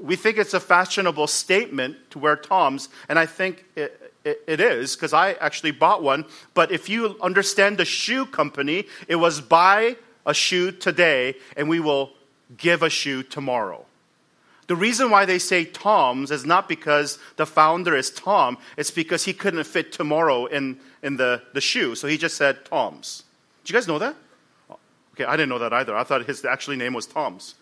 We 0.02 0.16
think 0.16 0.38
it's 0.38 0.54
a 0.54 0.60
fashionable 0.60 1.28
statement 1.28 1.98
to 2.12 2.20
wear 2.20 2.36
Toms, 2.36 2.90
and 3.10 3.18
I 3.18 3.26
think 3.26 3.66
it, 3.76 4.14
it, 4.24 4.60
is 4.60 4.96
because 4.96 5.14
I 5.14 5.34
actually 5.34 5.72
bought 5.72 6.04
one. 6.04 6.26
But 6.54 6.72
if 6.72 6.90
you 6.90 7.18
understand 7.22 7.78
the 7.78 7.86
shoe 7.86 8.26
company, 8.26 8.86
it 9.08 9.16
was 9.16 9.42
buy 9.42 9.96
a 10.26 10.34
shoe 10.34 10.72
today 10.72 11.36
and 11.56 11.70
we 11.70 11.80
will 11.80 12.12
give 12.58 12.84
a 12.84 12.90
shoe 12.90 13.24
tomorrow. 13.24 13.86
The 14.68 14.76
reason 14.76 15.10
why 15.10 15.26
they 15.26 15.40
say 15.40 15.64
Tom's 15.64 16.30
is 16.30 16.46
not 16.46 16.68
because 16.68 17.20
the 17.38 17.46
founder 17.46 17.96
is 17.96 18.10
Tom, 18.10 18.58
it's 18.76 18.92
because 18.92 19.24
he 19.24 19.32
couldn't 19.32 19.64
fit 19.64 19.94
tomorrow 19.94 20.46
in, 20.46 20.80
in 21.02 21.16
the, 21.16 21.42
the 21.54 21.62
shoe. 21.62 21.96
So 21.96 22.08
he 22.08 22.18
just 22.18 22.36
said 22.36 22.66
Tom's. 22.66 23.24
Do 23.64 23.72
you 23.72 23.80
guys 23.80 23.88
know 23.88 24.00
that? 24.00 24.16
Okay, 25.14 25.24
I 25.24 25.38
didn't 25.38 25.50
know 25.50 25.60
that 25.60 25.72
either. 25.72 25.96
I 25.96 26.04
thought 26.04 26.26
his 26.26 26.44
actually 26.44 26.76
name 26.76 26.94
was 26.94 27.06
Tom's. 27.06 27.56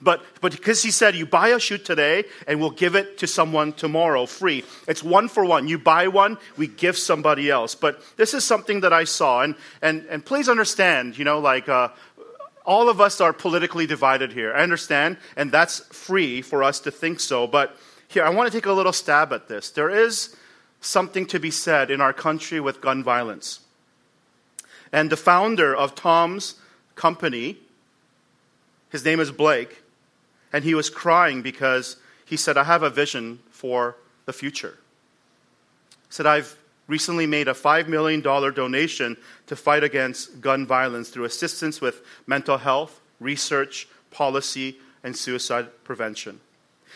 But, 0.00 0.24
but 0.40 0.52
because 0.52 0.82
he 0.82 0.92
said, 0.92 1.16
you 1.16 1.26
buy 1.26 1.48
a 1.48 1.58
shoe 1.58 1.78
today 1.78 2.24
and 2.46 2.60
we'll 2.60 2.70
give 2.70 2.94
it 2.94 3.18
to 3.18 3.26
someone 3.26 3.72
tomorrow 3.72 4.26
free. 4.26 4.64
It's 4.86 5.02
one 5.02 5.28
for 5.28 5.44
one. 5.44 5.66
You 5.66 5.78
buy 5.78 6.06
one, 6.06 6.38
we 6.56 6.68
give 6.68 6.96
somebody 6.96 7.50
else. 7.50 7.74
But 7.74 8.00
this 8.16 8.32
is 8.32 8.44
something 8.44 8.80
that 8.82 8.92
I 8.92 9.04
saw. 9.04 9.42
And, 9.42 9.56
and, 9.82 10.06
and 10.08 10.24
please 10.24 10.48
understand, 10.48 11.18
you 11.18 11.24
know, 11.24 11.40
like, 11.40 11.68
uh, 11.68 11.88
all 12.64 12.90
of 12.90 13.00
us 13.00 13.20
are 13.20 13.32
politically 13.32 13.86
divided 13.86 14.32
here. 14.32 14.52
I 14.52 14.62
understand, 14.62 15.16
and 15.36 15.50
that's 15.50 15.80
free 15.86 16.42
for 16.42 16.62
us 16.62 16.80
to 16.80 16.90
think 16.90 17.18
so. 17.18 17.46
But 17.46 17.74
here, 18.08 18.22
I 18.22 18.28
want 18.28 18.52
to 18.52 18.56
take 18.56 18.66
a 18.66 18.72
little 18.72 18.92
stab 18.92 19.32
at 19.32 19.48
this. 19.48 19.70
There 19.70 19.88
is 19.88 20.36
something 20.82 21.26
to 21.26 21.40
be 21.40 21.50
said 21.50 21.90
in 21.90 22.02
our 22.02 22.12
country 22.12 22.60
with 22.60 22.82
gun 22.82 23.02
violence. 23.02 23.60
And 24.92 25.10
the 25.10 25.16
founder 25.16 25.74
of 25.74 25.94
Tom's 25.94 26.56
company, 26.94 27.56
his 28.90 29.02
name 29.02 29.18
is 29.18 29.30
Blake, 29.30 29.82
and 30.52 30.64
he 30.64 30.74
was 30.74 30.90
crying 30.90 31.42
because 31.42 31.96
he 32.24 32.36
said, 32.36 32.56
I 32.56 32.64
have 32.64 32.82
a 32.82 32.90
vision 32.90 33.40
for 33.50 33.96
the 34.26 34.32
future. 34.32 34.78
He 35.90 36.12
said, 36.12 36.26
I've 36.26 36.56
recently 36.86 37.26
made 37.26 37.48
a 37.48 37.54
$5 37.54 37.88
million 37.88 38.20
donation 38.20 39.16
to 39.46 39.56
fight 39.56 39.84
against 39.84 40.40
gun 40.40 40.66
violence 40.66 41.10
through 41.10 41.24
assistance 41.24 41.80
with 41.80 42.02
mental 42.26 42.58
health, 42.58 43.00
research, 43.20 43.88
policy, 44.10 44.78
and 45.04 45.16
suicide 45.16 45.68
prevention. 45.84 46.40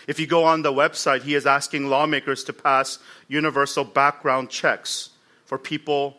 If 0.06 0.18
you 0.18 0.26
go 0.26 0.44
on 0.44 0.62
the 0.62 0.72
website, 0.72 1.22
he 1.22 1.34
is 1.34 1.46
asking 1.46 1.88
lawmakers 1.88 2.42
to 2.44 2.52
pass 2.52 2.98
universal 3.28 3.84
background 3.84 4.50
checks 4.50 5.10
for 5.44 5.58
people 5.58 6.16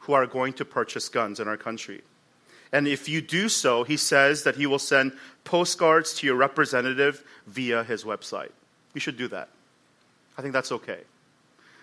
who 0.00 0.12
are 0.12 0.26
going 0.26 0.52
to 0.54 0.64
purchase 0.64 1.08
guns 1.08 1.40
in 1.40 1.48
our 1.48 1.56
country. 1.56 2.02
And 2.74 2.88
if 2.88 3.08
you 3.08 3.20
do 3.22 3.48
so, 3.48 3.84
he 3.84 3.96
says 3.96 4.42
that 4.42 4.56
he 4.56 4.66
will 4.66 4.80
send 4.80 5.12
postcards 5.44 6.12
to 6.14 6.26
your 6.26 6.34
representative 6.34 7.22
via 7.46 7.84
his 7.84 8.02
website. 8.02 8.50
You 8.94 9.00
should 9.00 9.16
do 9.16 9.28
that. 9.28 9.48
I 10.36 10.42
think 10.42 10.52
that's 10.52 10.72
okay. 10.72 11.02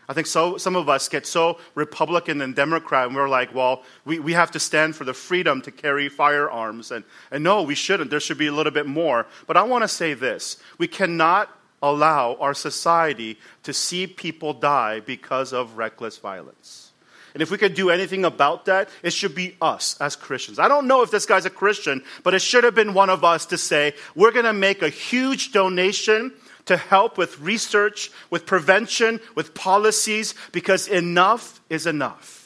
I 0.09 0.13
think 0.13 0.27
so, 0.27 0.57
some 0.57 0.75
of 0.75 0.89
us 0.89 1.07
get 1.07 1.25
so 1.25 1.59
Republican 1.75 2.41
and 2.41 2.53
Democrat, 2.53 3.07
and 3.07 3.15
we're 3.15 3.29
like, 3.29 3.55
well, 3.55 3.83
we, 4.03 4.19
we 4.19 4.33
have 4.33 4.51
to 4.51 4.59
stand 4.59 4.93
for 4.93 5.05
the 5.05 5.13
freedom 5.13 5.61
to 5.61 5.71
carry 5.71 6.09
firearms. 6.09 6.91
And, 6.91 7.05
and 7.31 7.41
no, 7.41 7.63
we 7.63 7.73
shouldn't. 7.73 8.09
There 8.09 8.19
should 8.19 8.37
be 8.37 8.47
a 8.47 8.51
little 8.51 8.73
bit 8.73 8.85
more. 8.85 9.27
But 9.47 9.55
I 9.55 9.63
want 9.63 9.85
to 9.85 9.87
say 9.87 10.13
this 10.13 10.57
we 10.77 10.89
cannot 10.89 11.49
allow 11.81 12.35
our 12.35 12.53
society 12.53 13.39
to 13.63 13.71
see 13.71 14.07
people 14.07 14.51
die 14.51 14.99
because 14.99 15.53
of 15.53 15.77
reckless 15.77 16.17
violence. 16.17 16.90
And 17.33 17.41
if 17.41 17.51
we 17.51 17.57
could 17.57 17.73
do 17.73 17.89
anything 17.89 18.25
about 18.25 18.65
that, 18.65 18.89
it 19.03 19.13
should 19.13 19.35
be 19.35 19.55
us 19.61 19.95
as 20.01 20.15
Christians. 20.15 20.59
I 20.59 20.67
don't 20.67 20.87
know 20.87 21.01
if 21.01 21.11
this 21.11 21.25
guy's 21.25 21.45
a 21.45 21.49
Christian, 21.49 22.03
but 22.23 22.33
it 22.33 22.41
should 22.41 22.63
have 22.63 22.75
been 22.75 22.93
one 22.93 23.09
of 23.09 23.23
us 23.23 23.45
to 23.47 23.57
say, 23.57 23.93
we're 24.15 24.31
going 24.31 24.45
to 24.45 24.53
make 24.53 24.81
a 24.81 24.89
huge 24.89 25.51
donation 25.51 26.33
to 26.65 26.77
help 26.77 27.17
with 27.17 27.39
research, 27.39 28.11
with 28.29 28.45
prevention, 28.45 29.19
with 29.35 29.53
policies, 29.53 30.35
because 30.51 30.87
enough 30.87 31.61
is 31.69 31.87
enough. 31.87 32.40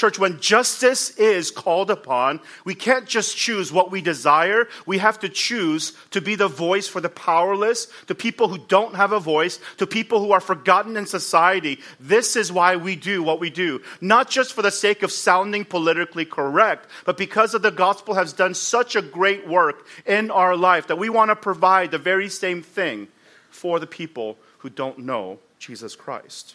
Church, 0.00 0.18
when 0.18 0.40
justice 0.40 1.10
is 1.18 1.50
called 1.50 1.90
upon, 1.90 2.40
we 2.64 2.74
can't 2.74 3.06
just 3.06 3.36
choose 3.36 3.70
what 3.70 3.90
we 3.90 4.00
desire. 4.00 4.66
We 4.86 4.96
have 4.96 5.18
to 5.18 5.28
choose 5.28 5.92
to 6.12 6.22
be 6.22 6.36
the 6.36 6.48
voice 6.48 6.88
for 6.88 7.02
the 7.02 7.10
powerless, 7.10 7.86
to 8.06 8.14
people 8.14 8.48
who 8.48 8.56
don't 8.56 8.96
have 8.96 9.12
a 9.12 9.20
voice, 9.20 9.58
to 9.76 9.86
people 9.86 10.20
who 10.20 10.32
are 10.32 10.40
forgotten 10.40 10.96
in 10.96 11.04
society. 11.04 11.80
This 12.00 12.34
is 12.34 12.50
why 12.50 12.76
we 12.76 12.96
do 12.96 13.22
what 13.22 13.40
we 13.40 13.50
do. 13.50 13.82
Not 14.00 14.30
just 14.30 14.54
for 14.54 14.62
the 14.62 14.70
sake 14.70 15.02
of 15.02 15.12
sounding 15.12 15.66
politically 15.66 16.24
correct, 16.24 16.88
but 17.04 17.18
because 17.18 17.52
of 17.52 17.60
the 17.60 17.70
gospel 17.70 18.14
has 18.14 18.32
done 18.32 18.54
such 18.54 18.96
a 18.96 19.02
great 19.02 19.46
work 19.46 19.86
in 20.06 20.30
our 20.30 20.56
life 20.56 20.86
that 20.86 20.96
we 20.96 21.10
want 21.10 21.30
to 21.30 21.36
provide 21.36 21.90
the 21.90 21.98
very 21.98 22.30
same 22.30 22.62
thing 22.62 23.08
for 23.50 23.78
the 23.78 23.86
people 23.86 24.38
who 24.60 24.70
don't 24.70 25.00
know 25.00 25.38
Jesus 25.58 25.94
Christ. 25.94 26.54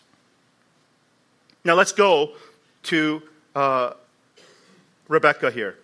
Now 1.63 1.75
let's 1.75 1.91
go 1.91 2.31
to 2.85 3.21
uh, 3.55 3.93
Rebecca 5.07 5.49
here. 5.49 5.77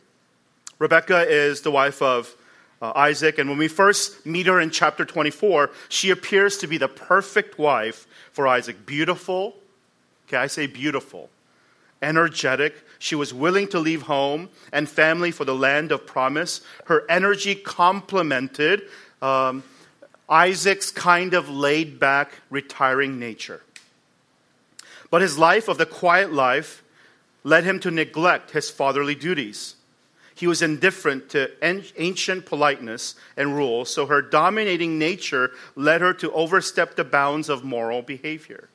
Rebecca 0.78 1.26
is 1.28 1.62
the 1.62 1.72
wife 1.72 2.02
of 2.02 2.36
uh, 2.82 2.92
Isaac, 2.96 3.38
and 3.38 3.50
when 3.50 3.60
we 3.60 3.68
first 3.68 4.26
meet 4.26 4.48
her 4.48 4.60
in 4.60 4.72
chapter 4.72 5.06
24, 5.06 5.70
she 5.88 6.10
appears 6.10 6.58
to 6.58 6.68
be 6.68 6.78
the 6.78 6.88
perfect 6.88 7.60
wife 7.60 8.08
for 8.32 8.48
Isaac. 8.48 8.86
Beautiful, 8.86 9.56
okay, 10.28 10.38
I 10.38 10.48
say 10.48 10.66
beautiful, 10.68 11.30
energetic. 12.02 12.76
She 12.98 13.16
was 13.16 13.34
willing 13.34 13.68
to 13.70 13.80
leave 13.80 14.04
home 14.04 14.50
and 14.74 14.90
family 14.90 15.32
for 15.32 15.46
the 15.46 15.56
land 15.56 15.92
of 15.92 16.06
promise. 16.06 16.62
Her 16.86 17.04
energy 17.10 17.56
complemented 17.56 18.84
um, 19.22 19.64
Isaac's 20.28 20.90
kind 20.92 21.34
of 21.34 21.50
laid 21.50 22.00
back, 22.00 22.32
retiring 22.50 23.20
nature. 23.20 23.62
But 25.12 25.22
his 25.22 25.38
life 25.38 25.68
of 25.68 25.78
the 25.78 25.86
quiet 25.86 26.32
life 26.32 26.81
led 27.44 27.64
him 27.64 27.80
to 27.80 27.92
neglect 27.92 28.52
his 28.52 28.70
fatherly 28.70 29.16
duties. 29.16 29.76
He 30.36 30.48
was 30.48 30.62
indifferent 30.62 31.30
to 31.30 31.52
ancient 31.62 32.46
politeness 32.46 33.16
and 33.38 33.56
rules, 33.56 33.94
so 33.94 34.06
her 34.08 34.22
dominating 34.22 34.98
nature 34.98 35.52
led 35.76 36.02
her 36.02 36.14
to 36.16 36.32
overstep 36.32 36.96
the 36.96 37.04
bounds 37.04 37.50
of 37.50 37.64
moral 37.64 38.02
behavior. 38.02 38.70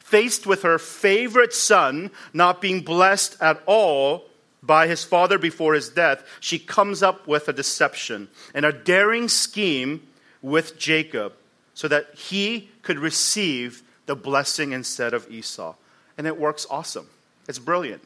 Faced 0.00 0.46
with 0.46 0.62
her 0.62 0.78
favorite 0.78 1.54
son 1.54 2.10
not 2.32 2.60
being 2.60 2.80
blessed 2.80 3.36
at 3.40 3.62
all 3.66 4.24
by 4.62 4.86
his 4.86 5.04
father 5.04 5.38
before 5.38 5.74
his 5.74 5.88
death, 5.88 6.24
she 6.40 6.58
comes 6.58 7.02
up 7.02 7.26
with 7.26 7.48
a 7.48 7.52
deception 7.52 8.28
and 8.54 8.66
a 8.66 8.72
daring 8.72 9.28
scheme 9.28 10.06
with 10.42 10.78
Jacob 10.78 11.32
so 11.74 11.88
that 11.88 12.14
he 12.14 12.68
could 12.82 12.98
receive 12.98 13.82
the 14.06 14.16
blessing 14.16 14.72
instead 14.72 15.14
of 15.14 15.30
Esau. 15.30 15.74
And 16.16 16.26
it 16.26 16.38
works 16.38 16.66
awesome. 16.70 17.08
It's 17.48 17.58
brilliant. 17.58 18.02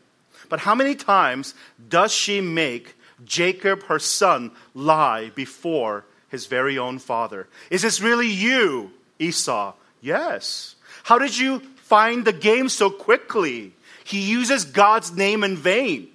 But 0.49 0.61
how 0.61 0.75
many 0.75 0.95
times 0.95 1.55
does 1.89 2.13
she 2.13 2.41
make 2.41 2.95
Jacob, 3.25 3.83
her 3.85 3.99
son, 3.99 4.53
lie 4.75 5.31
before 5.35 6.05
his 6.29 6.47
very 6.47 6.79
own 6.79 6.99
father? 6.99 7.49
Is 7.71 7.83
this 7.83 8.01
really 8.01 8.29
you, 8.29 8.93
Esau? 9.19 9.75
Yes. 10.01 10.77
How 11.05 11.19
did 11.19 11.37
you 11.37 11.61
find 11.77 12.25
the 12.25 12.33
game 12.33 12.69
so 12.69 12.89
quickly? 12.91 13.73
He 14.05 14.21
uses 14.21 14.65
God's 14.65 15.13
name 15.13 15.45
in 15.45 15.57
vain 15.57 16.09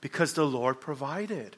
because 0.00 0.34
the 0.34 0.46
Lord 0.46 0.80
provided. 0.80 1.56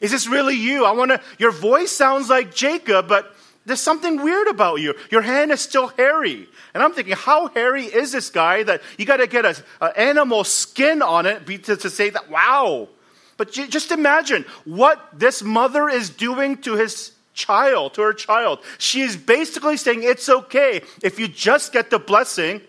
Is 0.00 0.10
this 0.10 0.28
really 0.28 0.54
you? 0.54 0.84
I 0.84 0.92
want 0.92 1.10
to, 1.10 1.20
your 1.38 1.50
voice 1.50 1.90
sounds 1.90 2.28
like 2.28 2.54
Jacob, 2.54 3.08
but 3.08 3.34
there's 3.68 3.80
something 3.80 4.22
weird 4.22 4.48
about 4.48 4.80
you. 4.80 4.94
Your 5.10 5.22
hand 5.22 5.52
is 5.52 5.60
still 5.60 5.88
hairy. 5.88 6.48
And 6.74 6.82
I'm 6.82 6.92
thinking, 6.92 7.14
how 7.14 7.48
hairy 7.48 7.84
is 7.84 8.12
this 8.12 8.30
guy 8.30 8.62
that 8.64 8.82
you 8.98 9.04
got 9.04 9.18
to 9.18 9.26
get 9.26 9.44
an 9.44 9.56
animal 9.96 10.44
skin 10.44 11.02
on 11.02 11.26
it 11.26 11.46
to, 11.64 11.76
to 11.76 11.90
say 11.90 12.10
that, 12.10 12.30
wow. 12.30 12.88
But 13.36 13.52
just 13.52 13.92
imagine 13.92 14.44
what 14.64 15.00
this 15.12 15.42
mother 15.42 15.88
is 15.88 16.10
doing 16.10 16.56
to 16.62 16.74
his 16.74 17.12
child, 17.34 17.94
to 17.94 18.02
her 18.02 18.12
child. 18.12 18.58
She 18.78 19.02
is 19.02 19.16
basically 19.16 19.76
saying, 19.76 20.02
it's 20.02 20.28
okay 20.28 20.82
if 21.02 21.20
you 21.20 21.28
just 21.28 21.72
get 21.72 21.90
the 21.90 22.00
blessing, 22.00 22.60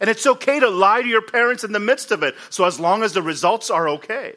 and 0.00 0.10
it's 0.10 0.26
okay 0.26 0.58
to 0.58 0.68
lie 0.68 1.02
to 1.02 1.08
your 1.08 1.22
parents 1.22 1.62
in 1.62 1.72
the 1.72 1.78
midst 1.78 2.10
of 2.10 2.22
it, 2.22 2.34
so 2.48 2.64
as 2.64 2.80
long 2.80 3.02
as 3.02 3.12
the 3.12 3.22
results 3.22 3.70
are 3.70 3.88
okay. 3.88 4.34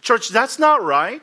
Church, 0.00 0.30
that's 0.30 0.58
not 0.58 0.82
right. 0.82 1.22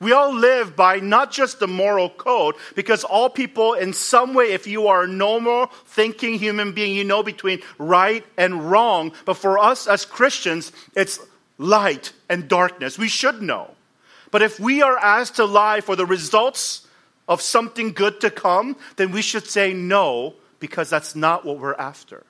We 0.00 0.12
all 0.12 0.32
live 0.32 0.76
by 0.76 1.00
not 1.00 1.32
just 1.32 1.58
the 1.58 1.66
moral 1.66 2.08
code, 2.08 2.54
because 2.76 3.02
all 3.02 3.28
people, 3.28 3.74
in 3.74 3.92
some 3.92 4.32
way, 4.32 4.52
if 4.52 4.66
you 4.66 4.86
are 4.86 5.02
a 5.02 5.08
normal 5.08 5.66
thinking 5.86 6.38
human 6.38 6.72
being, 6.72 6.94
you 6.94 7.02
know 7.02 7.24
between 7.24 7.62
right 7.78 8.24
and 8.36 8.70
wrong. 8.70 9.12
But 9.24 9.34
for 9.34 9.58
us 9.58 9.88
as 9.88 10.04
Christians, 10.04 10.70
it's 10.94 11.18
light 11.58 12.12
and 12.28 12.48
darkness. 12.48 12.96
We 12.96 13.08
should 13.08 13.42
know. 13.42 13.74
But 14.30 14.42
if 14.42 14.60
we 14.60 14.82
are 14.82 14.98
asked 14.98 15.36
to 15.36 15.44
lie 15.44 15.80
for 15.80 15.96
the 15.96 16.06
results 16.06 16.86
of 17.26 17.42
something 17.42 17.92
good 17.92 18.20
to 18.20 18.30
come, 18.30 18.76
then 18.96 19.10
we 19.10 19.22
should 19.22 19.46
say 19.46 19.72
no, 19.72 20.34
because 20.60 20.90
that's 20.90 21.16
not 21.16 21.44
what 21.44 21.58
we're 21.58 21.74
after. 21.74 22.24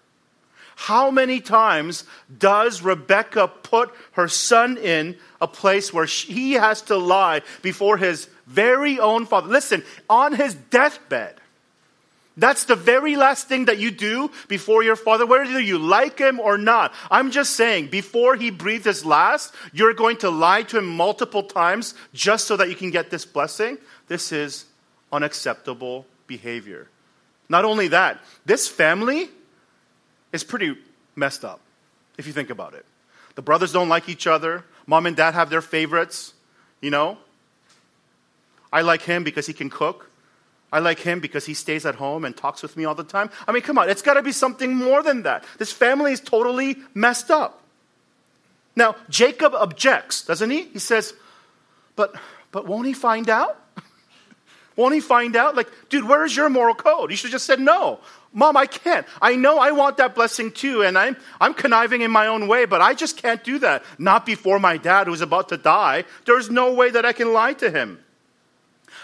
How 0.81 1.11
many 1.11 1.41
times 1.41 2.05
does 2.39 2.83
Rebecca 2.83 3.49
put 3.49 3.93
her 4.13 4.29
son 4.29 4.79
in 4.79 5.17
a 5.41 5.49
place 5.49 5.93
where 5.93 6.05
he 6.05 6.53
has 6.53 6.83
to 6.83 6.97
lie 6.97 7.43
before 7.63 7.97
his 7.97 8.29
very 8.47 9.01
own 9.01 9.27
father? 9.27 9.49
Listen, 9.49 9.83
on 10.09 10.35
his 10.35 10.55
deathbed. 10.55 11.35
That's 12.37 12.65
the 12.65 12.77
very 12.77 13.17
last 13.17 13.49
thing 13.49 13.65
that 13.65 13.79
you 13.79 13.91
do 13.91 14.31
before 14.47 14.85
your 14.85 14.95
father, 14.95 15.27
whether 15.27 15.59
you 15.59 15.79
like 15.79 16.21
him 16.21 16.39
or 16.39 16.57
not. 16.57 16.95
I'm 17.11 17.33
just 17.33 17.57
saying, 17.57 17.89
before 17.89 18.37
he 18.37 18.51
breathes 18.51 18.85
his 18.85 19.05
last, 19.05 19.53
you're 19.73 19.95
going 19.95 20.19
to 20.19 20.31
lie 20.31 20.63
to 20.63 20.79
him 20.79 20.87
multiple 20.87 21.43
times 21.43 21.95
just 22.15 22.47
so 22.47 22.57
that 22.57 22.69
you 22.69 22.77
can 22.77 22.93
get 22.93 23.11
this 23.11 23.25
blessing. 23.25 23.79
This 24.07 24.31
is 24.31 24.65
unacceptable 25.11 26.07
behavior. 26.29 26.87
Not 27.49 27.65
only 27.65 27.89
that, 27.89 28.21
this 28.47 28.69
family 28.69 29.31
is 30.33 30.45
pretty 30.45 30.77
messed 31.17 31.45
up, 31.45 31.61
if 32.17 32.27
you 32.27 32.33
think 32.33 32.51
about 32.51 32.75
it. 32.75 32.85
The 33.35 33.43
brothers 33.43 33.73
don't 33.73 33.89
like 33.89 34.09
each 34.09 34.27
other. 34.27 34.65
Mom 34.87 35.07
and 35.07 35.17
dad 35.17 35.35
have 35.35 35.51
their 35.51 35.63
favorites, 35.63 36.35
you 36.81 36.91
know? 36.91 37.19
I 38.73 38.83
like 38.83 39.03
him 39.03 39.25
because 39.25 39.47
he 39.47 39.53
can 39.53 39.71
cook. 39.71 40.11
I 40.71 40.81
like 40.81 40.99
him 40.99 41.21
because 41.21 41.47
he 41.47 41.55
stays 41.55 41.87
at 41.87 41.95
home 41.95 42.25
and 42.25 42.37
talks 42.37 42.63
with 42.63 42.77
me 42.77 42.85
all 42.85 42.95
the 42.95 43.05
time. 43.05 43.31
I 43.47 43.53
mean, 43.53 43.63
come 43.63 43.79
on, 43.79 43.89
it's 43.89 44.03
got 44.03 44.15
to 44.15 44.23
be 44.23 44.33
something 44.33 44.75
more 44.75 45.03
than 45.03 45.23
that. 45.23 45.45
This 45.59 45.73
family 45.73 46.13
is 46.13 46.21
totally 46.21 46.77
messed 46.95 47.31
up. 47.31 47.63
Now, 48.77 48.97
Jacob 49.09 49.55
objects, 49.55 50.25
doesn't 50.25 50.51
he? 50.51 50.65
He 50.65 50.79
says, 50.79 51.15
but, 51.97 52.15
but 52.53 52.67
won't 52.67 52.87
he 52.87 52.93
find 52.93 53.29
out? 53.31 53.59
Won't 54.79 54.95
he 54.95 55.01
find 55.01 55.35
out? 55.35 55.57
Like, 55.57 55.69
dude, 55.89 56.09
where 56.09 56.25
is 56.25 56.37
your 56.37 56.49
moral 56.49 56.73
code? 56.73 57.11
You 57.11 57.17
should 57.17 57.31
have 57.31 57.33
just 57.33 57.47
said 57.47 57.59
no. 57.59 57.99
Mom, 58.33 58.57
I 58.57 58.67
can't. 58.67 59.05
I 59.21 59.35
know 59.35 59.59
I 59.59 59.73
want 59.73 59.97
that 59.97 60.15
blessing 60.15 60.53
too, 60.53 60.83
and 60.83 60.97
I'm, 60.97 61.17
I'm 61.41 61.53
conniving 61.53 62.03
in 62.03 62.13
my 62.13 62.29
own 62.29 62.47
way, 62.47 62.65
but 62.65 62.81
I 62.81 62.95
just 62.95 63.17
can't 63.17 63.43
do 63.43 63.59
that. 63.59 63.83
Not 63.99 64.25
before 64.25 64.61
my 64.61 64.77
dad 64.77 65.09
who's 65.09 65.21
about 65.21 65.49
to 65.49 65.57
die. 65.57 66.05
There's 66.27 66.49
no 66.49 66.75
way 66.75 66.91
that 66.91 67.05
I 67.05 67.13
can 67.13 67.33
lie 67.33 67.55
to 67.55 67.73
him. 67.73 67.99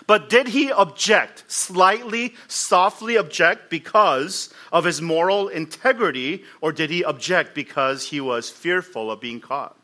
But 0.07 0.29
did 0.31 0.47
he 0.47 0.71
object, 0.71 1.43
slightly, 1.49 2.37
softly 2.47 3.17
object 3.17 3.69
because 3.69 4.55
of 4.71 4.85
his 4.85 5.03
moral 5.03 5.49
integrity, 5.49 6.45
or 6.61 6.71
did 6.71 6.91
he 6.91 7.03
object 7.03 7.53
because 7.53 8.11
he 8.11 8.21
was 8.21 8.49
fearful 8.49 9.11
of 9.11 9.21
being 9.21 9.41
caught? 9.41 9.77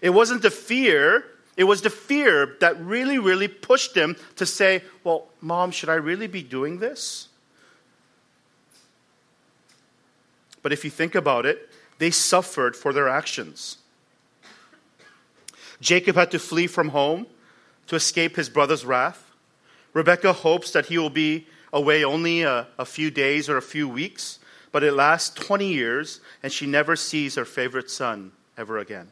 It 0.00 0.10
wasn't 0.10 0.40
the 0.40 0.50
fear, 0.50 1.26
it 1.56 1.64
was 1.64 1.82
the 1.82 1.90
fear 1.90 2.56
that 2.60 2.78
really, 2.80 3.18
really 3.18 3.48
pushed 3.48 3.96
him 3.96 4.16
to 4.36 4.44
say, 4.44 4.82
Well, 5.04 5.28
mom, 5.40 5.70
should 5.70 5.88
I 5.88 5.94
really 5.94 6.26
be 6.26 6.42
doing 6.42 6.78
this? 6.78 7.28
But 10.62 10.72
if 10.72 10.84
you 10.84 10.90
think 10.90 11.14
about 11.14 11.46
it, 11.46 11.70
they 11.98 12.10
suffered 12.10 12.76
for 12.76 12.92
their 12.92 13.08
actions. 13.08 13.78
Jacob 15.80 16.16
had 16.16 16.30
to 16.32 16.38
flee 16.38 16.66
from 16.66 16.88
home 16.88 17.26
to 17.86 17.96
escape 17.96 18.36
his 18.36 18.48
brother's 18.48 18.84
wrath. 18.84 19.32
Rebecca 19.92 20.32
hopes 20.32 20.72
that 20.72 20.86
he 20.86 20.98
will 20.98 21.10
be 21.10 21.46
away 21.72 22.04
only 22.04 22.42
a, 22.42 22.66
a, 22.78 22.84
few 22.84 23.10
days 23.10 23.48
or 23.48 23.56
a 23.56 23.62
few 23.62 23.88
weeks, 23.88 24.38
but 24.72 24.82
it 24.82 24.92
lasts 24.92 25.30
20 25.34 25.66
years, 25.68 26.20
and 26.42 26.52
she 26.52 26.66
never 26.66 26.96
sees 26.96 27.36
her 27.36 27.44
favorite 27.44 27.90
son 27.90 28.32
ever 28.58 28.78
again. 28.78 29.08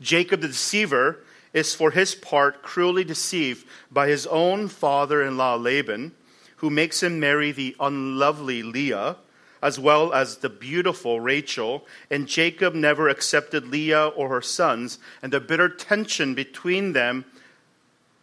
Jacob 0.00 0.40
the 0.40 0.48
deceiver 0.48 1.20
is, 1.52 1.74
for 1.74 1.90
his 1.90 2.14
part, 2.14 2.62
cruelly 2.62 3.04
deceived 3.04 3.66
by 3.90 4.08
his 4.08 4.26
own 4.26 4.68
father 4.68 5.22
in 5.22 5.36
law 5.36 5.54
Laban, 5.54 6.12
who 6.56 6.70
makes 6.70 7.02
him 7.02 7.20
marry 7.20 7.52
the 7.52 7.76
unlovely 7.78 8.62
Leah 8.62 9.16
as 9.64 9.78
well 9.78 10.12
as 10.12 10.36
the 10.36 10.50
beautiful 10.50 11.20
Rachel, 11.20 11.86
and 12.10 12.28
Jacob 12.28 12.74
never 12.74 13.08
accepted 13.08 13.66
Leah 13.66 14.08
or 14.08 14.28
her 14.28 14.42
sons, 14.42 14.98
and 15.22 15.32
the 15.32 15.40
bitter 15.40 15.70
tension 15.70 16.34
between 16.34 16.92
them 16.92 17.24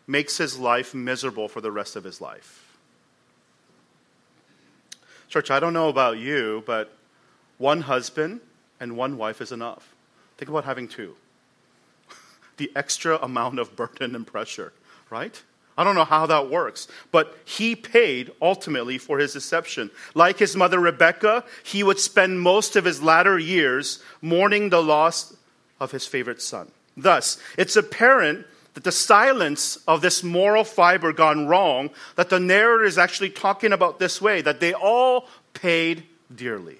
makes 0.06 0.38
his 0.38 0.60
life 0.60 0.94
miserable 0.94 1.48
for 1.48 1.60
the 1.60 1.72
rest 1.72 1.96
of 1.96 2.04
his 2.04 2.22
life. 2.22 2.78
Church, 5.30 5.50
I 5.50 5.60
don't 5.60 5.74
know 5.74 5.90
about 5.90 6.20
you, 6.20 6.62
but 6.68 6.96
one 7.58 7.82
husband 7.82 8.42
and 8.80 8.96
one 8.96 9.18
wife 9.18 9.42
is 9.42 9.51
enough. 9.51 9.96
Think 10.38 10.50
about 10.50 10.66
having 10.66 10.88
two. 10.88 11.16
The 12.62 12.72
extra 12.75 13.18
amount 13.18 13.58
of 13.58 13.75
burden 13.75 14.15
and 14.15 14.27
pressure, 14.27 14.72
right? 15.10 15.41
I 15.75 15.84
don't 15.84 15.96
know 15.96 16.06
how 16.06 16.27
that 16.27 16.51
works, 16.51 16.88
but 17.12 17.36
he 17.44 17.75
paid 17.75 18.30
ultimately 18.39 19.00
for 19.00 19.18
his 19.18 19.34
deception. 19.34 19.89
Like 20.13 20.38
his 20.38 20.56
mother 20.56 20.80
Rebecca, 20.80 21.44
he 21.63 21.82
would 21.82 21.98
spend 21.98 22.39
most 22.39 22.75
of 22.75 22.86
his 22.86 23.01
latter 23.01 23.39
years 23.39 24.03
mourning 24.22 24.70
the 24.70 24.84
loss 24.84 25.36
of 25.80 25.89
his 25.89 26.06
favorite 26.06 26.39
son. 26.39 26.70
Thus, 26.96 27.39
it's 27.58 27.75
apparent 27.75 28.46
that 28.75 28.84
the 28.84 28.91
silence 28.91 29.77
of 29.88 30.01
this 30.01 30.22
moral 30.22 30.63
fiber 30.63 31.12
gone 31.13 31.48
wrong, 31.48 31.89
that 32.15 32.30
the 32.30 32.39
narrator 32.39 32.84
is 32.84 33.00
actually 33.00 33.32
talking 33.32 33.74
about 33.74 33.98
this 33.98 34.22
way, 34.22 34.41
that 34.41 34.60
they 34.60 34.74
all 34.74 35.27
paid 35.56 36.03
dearly. 36.36 36.77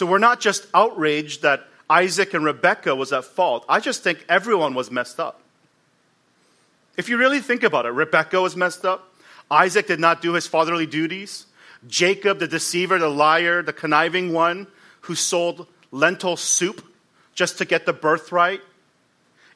So 0.00 0.06
we're 0.06 0.16
not 0.16 0.40
just 0.40 0.66
outraged 0.74 1.42
that 1.42 1.68
Isaac 1.90 2.32
and 2.32 2.42
Rebekah 2.42 2.96
was 2.96 3.12
at 3.12 3.22
fault. 3.22 3.66
I 3.68 3.80
just 3.80 4.02
think 4.02 4.24
everyone 4.30 4.72
was 4.72 4.90
messed 4.90 5.20
up. 5.20 5.42
If 6.96 7.10
you 7.10 7.18
really 7.18 7.40
think 7.40 7.62
about 7.62 7.84
it, 7.84 7.90
Rebekah 7.90 8.40
was 8.40 8.56
messed 8.56 8.86
up. 8.86 9.12
Isaac 9.50 9.86
did 9.86 10.00
not 10.00 10.22
do 10.22 10.32
his 10.32 10.46
fatherly 10.46 10.86
duties. 10.86 11.44
Jacob, 11.86 12.38
the 12.38 12.48
deceiver, 12.48 12.98
the 12.98 13.10
liar, 13.10 13.60
the 13.60 13.74
conniving 13.74 14.32
one 14.32 14.68
who 15.02 15.14
sold 15.14 15.66
lentil 15.90 16.38
soup 16.38 16.82
just 17.34 17.58
to 17.58 17.66
get 17.66 17.84
the 17.84 17.92
birthright. 17.92 18.62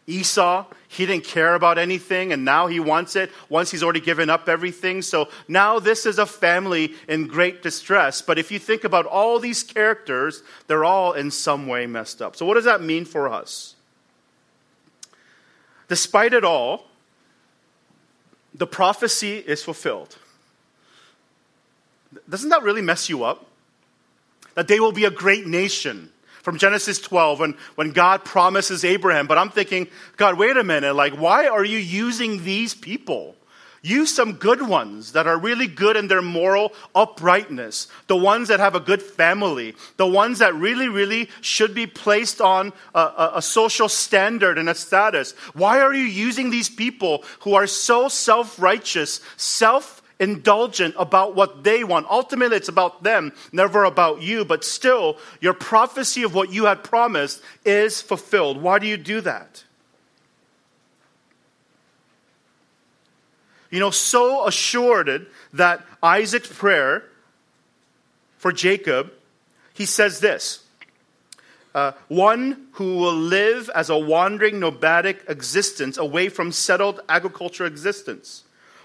Esau, 0.07 0.67
he 0.87 1.07
didn't 1.07 1.25
care 1.25 1.55
about 1.55 1.79
anything 1.79 2.33
and 2.33 2.45
now 2.45 2.67
he 2.67 2.79
wants 2.79 3.17
it 3.17 3.31
once 3.49 3.71
he's 3.71 3.83
already 3.83 4.01
given 4.01 4.29
up 4.29 4.49
everything. 4.49 5.01
So 5.01 5.29
now 5.49 5.79
this 5.79 6.05
is 6.05 6.19
a 6.19 6.27
family 6.27 6.95
in 7.09 7.27
great 7.27 7.62
distress. 7.62 8.21
But 8.21 8.38
if 8.38 8.53
you 8.53 8.59
think 8.59 8.85
about 8.85 9.07
all 9.07 9.38
these 9.38 9.62
characters, 9.62 10.43
they're 10.67 10.85
all 10.85 11.14
in 11.14 11.31
some 11.31 11.67
way 11.67 11.87
messed 11.87 12.21
up. 12.21 12.37
So 12.37 12.45
what 12.45 12.55
does 12.55 12.64
that 12.64 12.83
mean 12.83 13.07
for 13.07 13.29
us? 13.29 13.77
Despite 15.88 16.35
it 16.35 16.45
all, 16.45 16.87
the 18.55 18.67
prophecy 18.67 19.38
is 19.38 19.62
fulfilled. 19.62 20.17
Doesn't 22.29 22.51
that 22.51 22.62
really 22.62 22.83
mess 22.83 23.09
you 23.09 23.25
up? 23.25 23.47
That 24.55 24.69
they 24.69 24.81
will 24.81 24.93
be 24.93 25.05
a 25.05 25.11
great 25.11 25.47
nation 25.47 26.11
from 26.45 26.59
Genesis 26.59 27.01
12 27.01 27.41
when, 27.41 27.57
when 27.75 27.91
God 27.93 28.23
promises 28.23 28.85
Abraham. 28.85 29.27
But 29.27 29.39
I'm 29.39 29.49
thinking, 29.49 29.89
God, 30.19 30.39
wait 30.39 30.59
a 30.59 30.63
minute. 30.63 30.95
Like, 30.95 31.15
why 31.15 31.49
are 31.49 31.65
you 31.65 31.79
using 31.79 32.45
these 32.45 32.75
people? 32.75 33.35
Use 33.81 34.15
some 34.15 34.35
good 34.35 34.63
ones 34.63 35.13
that 35.13 35.27
are 35.27 35.39
really 35.39 35.67
good 35.67 35.97
in 35.97 36.09
their 36.09 36.23
moral 36.23 36.73
uprightness, 36.95 37.89
the 38.07 38.17
ones 38.17 38.49
that 38.49 38.61
have 38.61 38.75
a 38.75 38.81
good 38.81 39.03
family, 39.03 39.75
the 39.97 40.07
ones 40.07 40.39
that 40.39 40.55
really, 40.55 40.89
really 40.89 41.29
should 41.41 41.75
be 41.75 41.87
placed 41.87 42.41
on 42.41 42.73
a, 42.95 42.99
a, 42.99 43.33
a 43.37 43.43
social 43.43 43.89
standard 43.89 44.57
and 44.57 44.69
a 44.69 44.75
status. 44.75 45.33
Why 45.53 45.81
are 45.81 45.93
you 45.93 46.05
using 46.05 46.51
these 46.51 46.71
people 46.71 47.25
who 47.41 47.55
are 47.55 47.67
so 47.67 48.09
self 48.09 48.59
righteous, 48.59 49.21
self 49.37 50.03
indulgent 50.25 50.95
about 50.99 51.37
what 51.37 51.63
they 51.63 51.85
want. 51.85 52.07
Ultimately, 52.11 52.57
it's 52.57 52.69
about 52.69 53.03
them, 53.03 53.33
never 53.53 53.85
about 53.85 54.23
you, 54.23 54.45
but 54.45 54.65
still, 54.65 55.19
your 55.41 55.53
prophecy 55.53 56.23
of 56.23 56.35
what 56.35 56.51
you 56.51 56.65
had 56.65 56.83
promised 56.83 57.43
is 57.65 58.01
fulfilled. 58.01 58.61
Why 58.61 58.79
do 58.79 58.87
you 58.87 58.97
do 58.97 59.21
that? 59.21 59.63
You 63.71 63.81
know, 63.81 63.91
so 63.91 64.47
assured 64.47 65.27
that 65.53 65.85
Isaac's 66.03 66.51
prayer 66.51 67.05
for 68.39 68.51
Jacob, 68.51 69.13
he 69.75 69.85
says 69.85 70.21
this. 70.21 70.65
Uh, 71.75 71.93
one 72.09 72.69
who 72.73 72.97
will 72.97 73.17
live 73.17 73.69
as 73.75 73.91
a 73.91 73.99
wandering 73.99 74.61
nomadic 74.61 75.25
existence 75.29 75.99
away 75.99 76.29
from 76.29 76.53
settled 76.53 77.01
agricultural 77.09 77.67
existence 77.67 78.45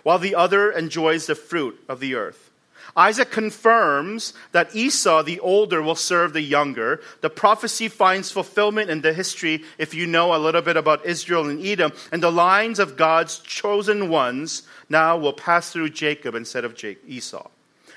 while 0.09 0.17
the 0.17 0.33
other 0.33 0.71
enjoys 0.71 1.27
the 1.27 1.35
fruit 1.35 1.79
of 1.87 1.99
the 1.99 2.15
earth. 2.15 2.49
Isaac 2.97 3.29
confirms 3.29 4.33
that 4.53 4.75
Esau, 4.75 5.21
the 5.21 5.39
older, 5.39 5.83
will 5.83 5.93
serve 5.93 6.33
the 6.33 6.41
younger. 6.41 6.99
The 7.21 7.29
prophecy 7.29 7.87
finds 7.89 8.31
fulfillment 8.31 8.89
in 8.89 9.01
the 9.01 9.13
history, 9.13 9.61
if 9.77 9.93
you 9.93 10.07
know 10.07 10.33
a 10.33 10.41
little 10.41 10.63
bit 10.63 10.77
about 10.77 11.05
Israel 11.05 11.47
and 11.47 11.63
Edom, 11.63 11.91
and 12.11 12.23
the 12.23 12.31
lines 12.31 12.79
of 12.79 12.97
God's 12.97 13.37
chosen 13.37 14.09
ones 14.09 14.63
now 14.89 15.15
will 15.15 15.31
pass 15.31 15.71
through 15.71 15.91
Jacob 15.91 16.33
instead 16.33 16.65
of 16.65 16.75
Esau. 17.07 17.47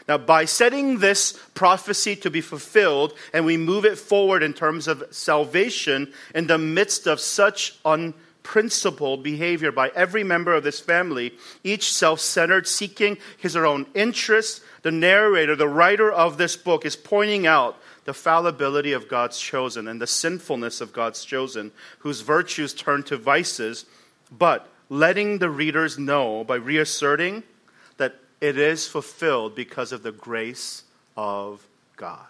Now, 0.06 0.18
by 0.18 0.44
setting 0.44 0.98
this 0.98 1.40
prophecy 1.54 2.14
to 2.16 2.28
be 2.28 2.42
fulfilled, 2.42 3.14
and 3.32 3.46
we 3.46 3.56
move 3.56 3.86
it 3.86 3.96
forward 3.96 4.42
in 4.42 4.52
terms 4.52 4.86
of 4.86 5.02
salvation 5.12 6.12
in 6.34 6.46
the 6.46 6.58
midst 6.58 7.06
of 7.06 7.20
such 7.20 7.76
un 7.86 8.12
principled 8.42 9.22
behavior 9.22 9.72
by 9.72 9.90
every 9.94 10.24
member 10.24 10.54
of 10.54 10.64
this 10.64 10.80
family, 10.80 11.34
each 11.62 11.92
self 11.92 12.20
centered, 12.20 12.66
seeking 12.66 13.18
his 13.36 13.56
own 13.56 13.86
interests. 13.94 14.60
The 14.82 14.90
narrator, 14.90 15.54
the 15.54 15.68
writer 15.68 16.10
of 16.10 16.38
this 16.38 16.56
book, 16.56 16.84
is 16.84 16.96
pointing 16.96 17.46
out 17.46 17.78
the 18.04 18.14
fallibility 18.14 18.92
of 18.92 19.08
God's 19.08 19.38
chosen 19.38 19.86
and 19.86 20.00
the 20.00 20.06
sinfulness 20.06 20.80
of 20.80 20.92
God's 20.92 21.24
chosen, 21.24 21.70
whose 22.00 22.20
virtues 22.20 22.74
turn 22.74 23.04
to 23.04 23.16
vices, 23.16 23.86
but 24.30 24.68
letting 24.88 25.38
the 25.38 25.50
readers 25.50 25.98
know 25.98 26.42
by 26.44 26.56
reasserting 26.56 27.44
that 27.96 28.16
it 28.40 28.58
is 28.58 28.88
fulfilled 28.88 29.54
because 29.54 29.92
of 29.92 30.02
the 30.02 30.12
grace 30.12 30.82
of 31.16 31.66
God. 31.96 32.26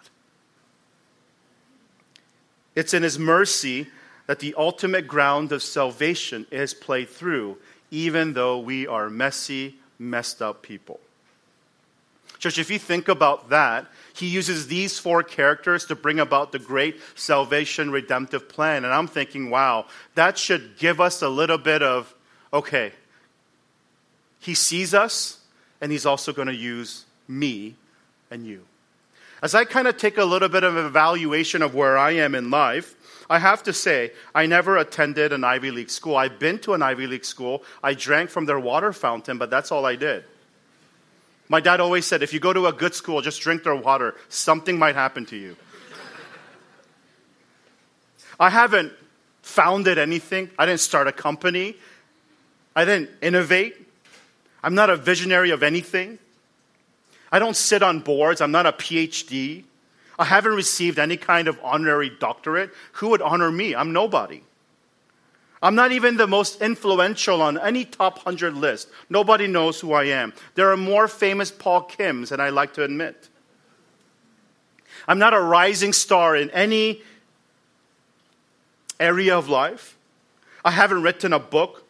It's 2.74 2.94
in 2.94 3.02
His 3.02 3.18
mercy 3.18 3.88
that 4.26 4.38
the 4.38 4.54
ultimate 4.56 5.06
ground 5.06 5.52
of 5.52 5.62
salvation 5.62 6.46
is 6.50 6.74
played 6.74 7.08
through, 7.08 7.58
even 7.90 8.32
though 8.32 8.58
we 8.58 8.86
are 8.86 9.10
messy, 9.10 9.76
messed 9.98 10.40
up 10.40 10.62
people. 10.62 11.00
Church, 12.38 12.58
if 12.58 12.70
you 12.70 12.78
think 12.78 13.08
about 13.08 13.50
that, 13.50 13.86
he 14.14 14.26
uses 14.26 14.66
these 14.66 14.98
four 14.98 15.22
characters 15.22 15.84
to 15.86 15.94
bring 15.94 16.18
about 16.18 16.50
the 16.50 16.58
great 16.58 17.00
salvation 17.14 17.90
redemptive 17.90 18.48
plan. 18.48 18.84
And 18.84 18.92
I'm 18.92 19.06
thinking, 19.06 19.48
wow, 19.48 19.86
that 20.16 20.38
should 20.38 20.76
give 20.76 21.00
us 21.00 21.22
a 21.22 21.28
little 21.28 21.58
bit 21.58 21.82
of, 21.82 22.12
okay, 22.52 22.92
he 24.40 24.54
sees 24.54 24.92
us, 24.92 25.38
and 25.80 25.92
he's 25.92 26.04
also 26.04 26.32
going 26.32 26.48
to 26.48 26.54
use 26.54 27.04
me 27.28 27.76
and 28.28 28.44
you. 28.44 28.62
As 29.40 29.54
I 29.54 29.64
kind 29.64 29.86
of 29.86 29.96
take 29.96 30.18
a 30.18 30.24
little 30.24 30.48
bit 30.48 30.64
of 30.64 30.76
an 30.76 30.84
evaluation 30.84 31.62
of 31.62 31.74
where 31.74 31.96
I 31.96 32.12
am 32.12 32.34
in 32.34 32.50
life, 32.50 32.94
I 33.30 33.38
have 33.38 33.62
to 33.64 33.72
say, 33.72 34.12
I 34.34 34.46
never 34.46 34.76
attended 34.76 35.32
an 35.32 35.44
Ivy 35.44 35.70
League 35.70 35.90
school. 35.90 36.16
I've 36.16 36.38
been 36.38 36.58
to 36.60 36.74
an 36.74 36.82
Ivy 36.82 37.06
League 37.06 37.24
school. 37.24 37.62
I 37.82 37.94
drank 37.94 38.30
from 38.30 38.46
their 38.46 38.60
water 38.60 38.92
fountain, 38.92 39.38
but 39.38 39.50
that's 39.50 39.72
all 39.72 39.86
I 39.86 39.96
did. 39.96 40.24
My 41.48 41.60
dad 41.60 41.80
always 41.80 42.06
said, 42.06 42.22
if 42.22 42.32
you 42.32 42.40
go 42.40 42.52
to 42.52 42.66
a 42.66 42.72
good 42.72 42.94
school, 42.94 43.20
just 43.20 43.40
drink 43.40 43.64
their 43.64 43.76
water. 43.76 44.14
Something 44.28 44.78
might 44.78 44.94
happen 44.94 45.26
to 45.26 45.36
you. 45.36 45.56
I 48.40 48.50
haven't 48.50 48.92
founded 49.42 49.98
anything. 49.98 50.50
I 50.58 50.66
didn't 50.66 50.80
start 50.80 51.06
a 51.08 51.12
company. 51.12 51.76
I 52.74 52.84
didn't 52.84 53.10
innovate. 53.20 53.76
I'm 54.62 54.74
not 54.74 54.88
a 54.90 54.96
visionary 54.96 55.50
of 55.50 55.62
anything. 55.62 56.18
I 57.30 57.38
don't 57.38 57.56
sit 57.56 57.82
on 57.82 58.00
boards. 58.00 58.40
I'm 58.40 58.52
not 58.52 58.66
a 58.66 58.72
PhD. 58.72 59.64
I 60.22 60.24
haven't 60.24 60.54
received 60.54 61.00
any 61.00 61.16
kind 61.16 61.48
of 61.48 61.58
honorary 61.64 62.08
doctorate. 62.08 62.70
Who 62.92 63.08
would 63.08 63.20
honor 63.20 63.50
me? 63.50 63.74
I'm 63.74 63.92
nobody. 63.92 64.44
I'm 65.60 65.74
not 65.74 65.90
even 65.90 66.16
the 66.16 66.28
most 66.28 66.62
influential 66.62 67.42
on 67.42 67.58
any 67.58 67.84
top 67.84 68.18
100 68.18 68.54
list. 68.54 68.88
Nobody 69.10 69.48
knows 69.48 69.80
who 69.80 69.94
I 69.94 70.04
am. 70.04 70.32
There 70.54 70.70
are 70.70 70.76
more 70.76 71.08
famous 71.08 71.50
Paul 71.50 71.88
Kims 71.88 72.28
than 72.28 72.38
I 72.38 72.50
like 72.50 72.72
to 72.74 72.84
admit. 72.84 73.30
I'm 75.08 75.18
not 75.18 75.34
a 75.34 75.40
rising 75.40 75.92
star 75.92 76.36
in 76.36 76.50
any 76.50 77.02
area 79.00 79.36
of 79.36 79.48
life. 79.48 79.96
I 80.64 80.70
haven't 80.70 81.02
written 81.02 81.32
a 81.32 81.40
book, 81.40 81.84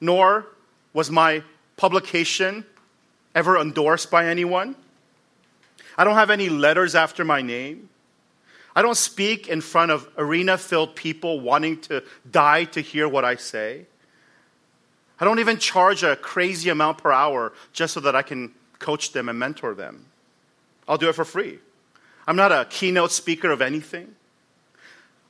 nor 0.00 0.46
was 0.92 1.10
my 1.10 1.42
publication 1.76 2.64
ever 3.34 3.58
endorsed 3.58 4.08
by 4.08 4.28
anyone. 4.28 4.76
I 5.96 6.04
don't 6.04 6.14
have 6.14 6.30
any 6.30 6.48
letters 6.48 6.94
after 6.94 7.24
my 7.24 7.42
name. 7.42 7.88
I 8.74 8.82
don't 8.82 8.96
speak 8.96 9.48
in 9.48 9.60
front 9.60 9.90
of 9.90 10.08
arena 10.16 10.56
filled 10.56 10.96
people 10.96 11.40
wanting 11.40 11.80
to 11.82 12.02
die 12.30 12.64
to 12.64 12.80
hear 12.80 13.08
what 13.08 13.24
I 13.24 13.36
say. 13.36 13.86
I 15.20 15.24
don't 15.24 15.38
even 15.38 15.58
charge 15.58 16.02
a 16.02 16.16
crazy 16.16 16.70
amount 16.70 16.98
per 16.98 17.12
hour 17.12 17.52
just 17.72 17.94
so 17.94 18.00
that 18.00 18.16
I 18.16 18.22
can 18.22 18.52
coach 18.78 19.12
them 19.12 19.28
and 19.28 19.38
mentor 19.38 19.74
them. 19.74 20.06
I'll 20.88 20.98
do 20.98 21.08
it 21.08 21.14
for 21.14 21.24
free. 21.24 21.58
I'm 22.26 22.36
not 22.36 22.50
a 22.50 22.66
keynote 22.68 23.12
speaker 23.12 23.50
of 23.50 23.60
anything. 23.60 24.14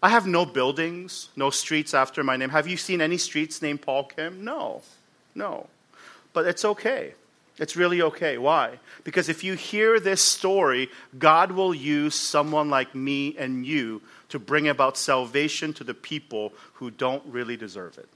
I 0.02 0.08
have 0.08 0.26
no 0.26 0.44
buildings, 0.44 1.28
no 1.36 1.50
streets 1.50 1.94
after 1.94 2.24
my 2.24 2.36
name. 2.36 2.50
Have 2.50 2.66
you 2.66 2.76
seen 2.76 3.00
any 3.00 3.18
streets 3.18 3.62
named 3.62 3.82
Paul 3.82 4.04
Kim? 4.04 4.44
No, 4.44 4.82
no. 5.34 5.68
But 6.32 6.46
it's 6.46 6.64
okay. 6.64 7.14
It's 7.62 7.76
really 7.76 8.02
okay. 8.02 8.38
Why? 8.38 8.80
Because 9.04 9.28
if 9.28 9.44
you 9.44 9.54
hear 9.54 10.00
this 10.00 10.20
story, 10.20 10.90
God 11.16 11.52
will 11.52 11.72
use 11.72 12.16
someone 12.16 12.70
like 12.70 12.92
me 12.92 13.36
and 13.38 13.64
you 13.64 14.02
to 14.30 14.40
bring 14.40 14.66
about 14.66 14.96
salvation 14.96 15.72
to 15.74 15.84
the 15.84 15.94
people 15.94 16.52
who 16.74 16.90
don't 16.90 17.24
really 17.24 17.56
deserve 17.56 17.98
it. 17.98 18.08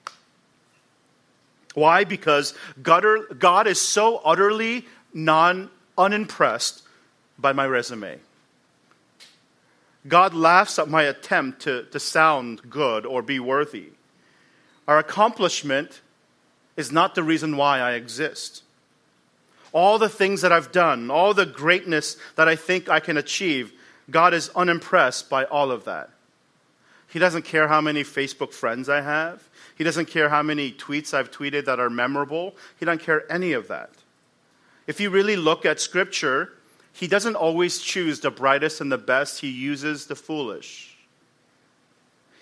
Why? 1.75 2.03
Because 2.03 2.55
God, 2.83 3.69
is 3.69 3.81
so 3.81 4.17
utterly 4.25 4.85
non 5.15 5.71
unimpressed 5.97 6.83
by 7.39 7.53
my 7.53 7.69
resume. 7.69 8.19
God 10.09 10.35
laughs 10.35 10.77
at 10.81 10.89
my 10.89 11.05
attempt 11.05 11.63
to, 11.63 11.85
to 11.85 12.01
sound 12.01 12.69
good 12.69 13.07
or 13.07 13.23
be 13.23 13.39
worthy. 13.39 13.91
Our 14.89 14.99
accomplishment 14.99 16.01
is 16.77 16.91
not 16.91 17.15
the 17.15 17.23
reason 17.23 17.57
why 17.57 17.79
I 17.79 17.93
exist. 17.93 18.65
All 19.77 19.99
the 19.99 20.09
things 20.09 20.41
that 20.41 20.53
I've 20.53 20.73
done, 20.73 21.11
all 21.11 21.35
the 21.35 21.45
greatness 21.45 22.17
that 22.37 22.49
I 22.49 22.57
think 22.57 22.89
I 22.89 22.99
can 22.99 23.19
achieve, 23.19 23.75
God 24.11 24.33
is 24.33 24.49
unimpressed 24.57 25.29
by 25.29 25.45
all 25.45 25.71
of 25.71 25.85
that. 25.85 26.09
He 27.09 27.19
doesn't 27.19 27.45
care 27.45 27.69
how 27.69 27.83
many 27.83 28.03
Facebook 28.03 28.55
friends 28.55 28.89
I 28.89 29.03
have. 29.03 29.47
He 29.77 29.85
doesn't 29.85 30.07
care 30.07 30.31
how 30.31 30.43
many 30.43 30.73
tweets 30.73 31.13
I've 31.13 31.31
tweeted 31.31 31.67
that 31.67 31.79
are 31.79 31.91
memorable. 31.91 32.55
He 32.81 32.87
doesn't 32.87 33.03
care 33.03 33.31
any 33.31 33.53
of 33.53 33.69
that. 33.69 33.91
If 34.87 34.99
you 34.99 35.11
really 35.11 35.37
look 35.37 35.67
at 35.67 35.79
Scripture, 35.79 36.55
he 36.91 37.07
doesn't 37.07 37.37
always 37.37 37.79
choose 37.79 38.21
the 38.21 38.31
brightest 38.31 38.81
and 38.81 38.91
the 38.91 38.97
best, 38.97 39.43
he 39.43 39.51
uses 39.51 40.07
the 40.07 40.17
foolish. 40.17 40.97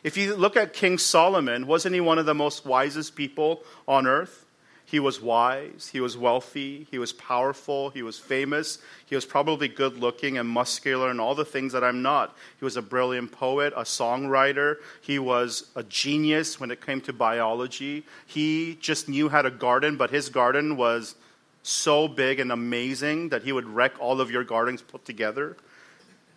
If 0.05 0.17
you 0.17 0.37
look 0.37 0.57
at 0.57 0.73
King 0.73 0.99
Solomon, 0.99 1.67
wasn't 1.67 1.97
he 1.97 2.01
one 2.01 2.21
of 2.21 2.27
the 2.27 2.35
most 2.35 2.65
wisest 2.65 3.17
people 3.17 3.65
on 3.89 4.07
earth? 4.07 4.44
He 4.87 5.01
was 5.01 5.21
wise, 5.21 5.89
he 5.93 6.01
was 6.01 6.17
wealthy, 6.17 6.87
he 6.91 6.99
was 6.99 7.13
powerful, 7.13 7.89
he 7.91 8.03
was 8.03 8.19
famous, 8.19 8.79
he 9.07 9.15
was 9.15 9.25
probably 9.25 9.67
good 9.67 9.99
looking 9.99 10.37
and 10.37 10.49
muscular 10.49 11.11
and 11.11 11.21
all 11.21 11.35
the 11.35 11.45
things 11.45 11.73
that 11.73 11.83
I'm 11.83 12.03
not. 12.03 12.37
He 12.59 12.65
was 12.65 12.77
a 12.77 12.83
brilliant 12.83 13.33
poet, 13.33 13.73
a 13.77 13.83
songwriter, 13.83 14.77
he 15.01 15.19
was 15.19 15.71
a 15.75 15.83
genius 15.85 16.61
when 16.61 16.71
it 16.71 16.85
came 16.85 17.01
to 17.03 17.13
biology. 17.15 18.05
He 18.27 18.77
just 18.81 19.09
knew 19.09 19.31
how 19.31 19.43
to 19.43 19.51
garden, 19.51 19.97
but 19.97 20.11
his 20.11 20.29
garden 20.29 20.77
was 20.77 21.15
so 21.63 22.07
big 22.07 22.39
and 22.39 22.53
amazing 22.53 23.31
that 23.31 23.43
he 23.43 23.53
would 23.53 23.67
wreck 23.67 23.95
all 23.99 24.21
of 24.21 24.31
your 24.31 24.45
gardens 24.45 24.83
put 24.83 25.07
together. 25.07 25.57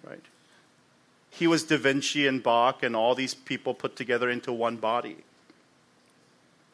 Right? 0.03 0.23
He 1.31 1.47
was 1.47 1.63
Da 1.63 1.77
Vinci 1.77 2.25
and 2.27 2.41
Bach 2.41 2.81
and 2.81 2.95
all 2.95 3.13
these 3.13 3.33
people 3.33 3.73
put 3.73 3.97
together 3.97 4.29
into 4.29 4.53
one 4.53 4.77
body. 4.77 5.17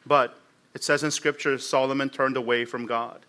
But 0.06 0.38
it 0.74 0.84
says 0.84 1.04
in 1.04 1.10
Scripture, 1.10 1.56
Solomon 1.58 2.10
turned 2.10 2.36
away 2.36 2.64
from 2.64 2.86
God. 2.86 3.24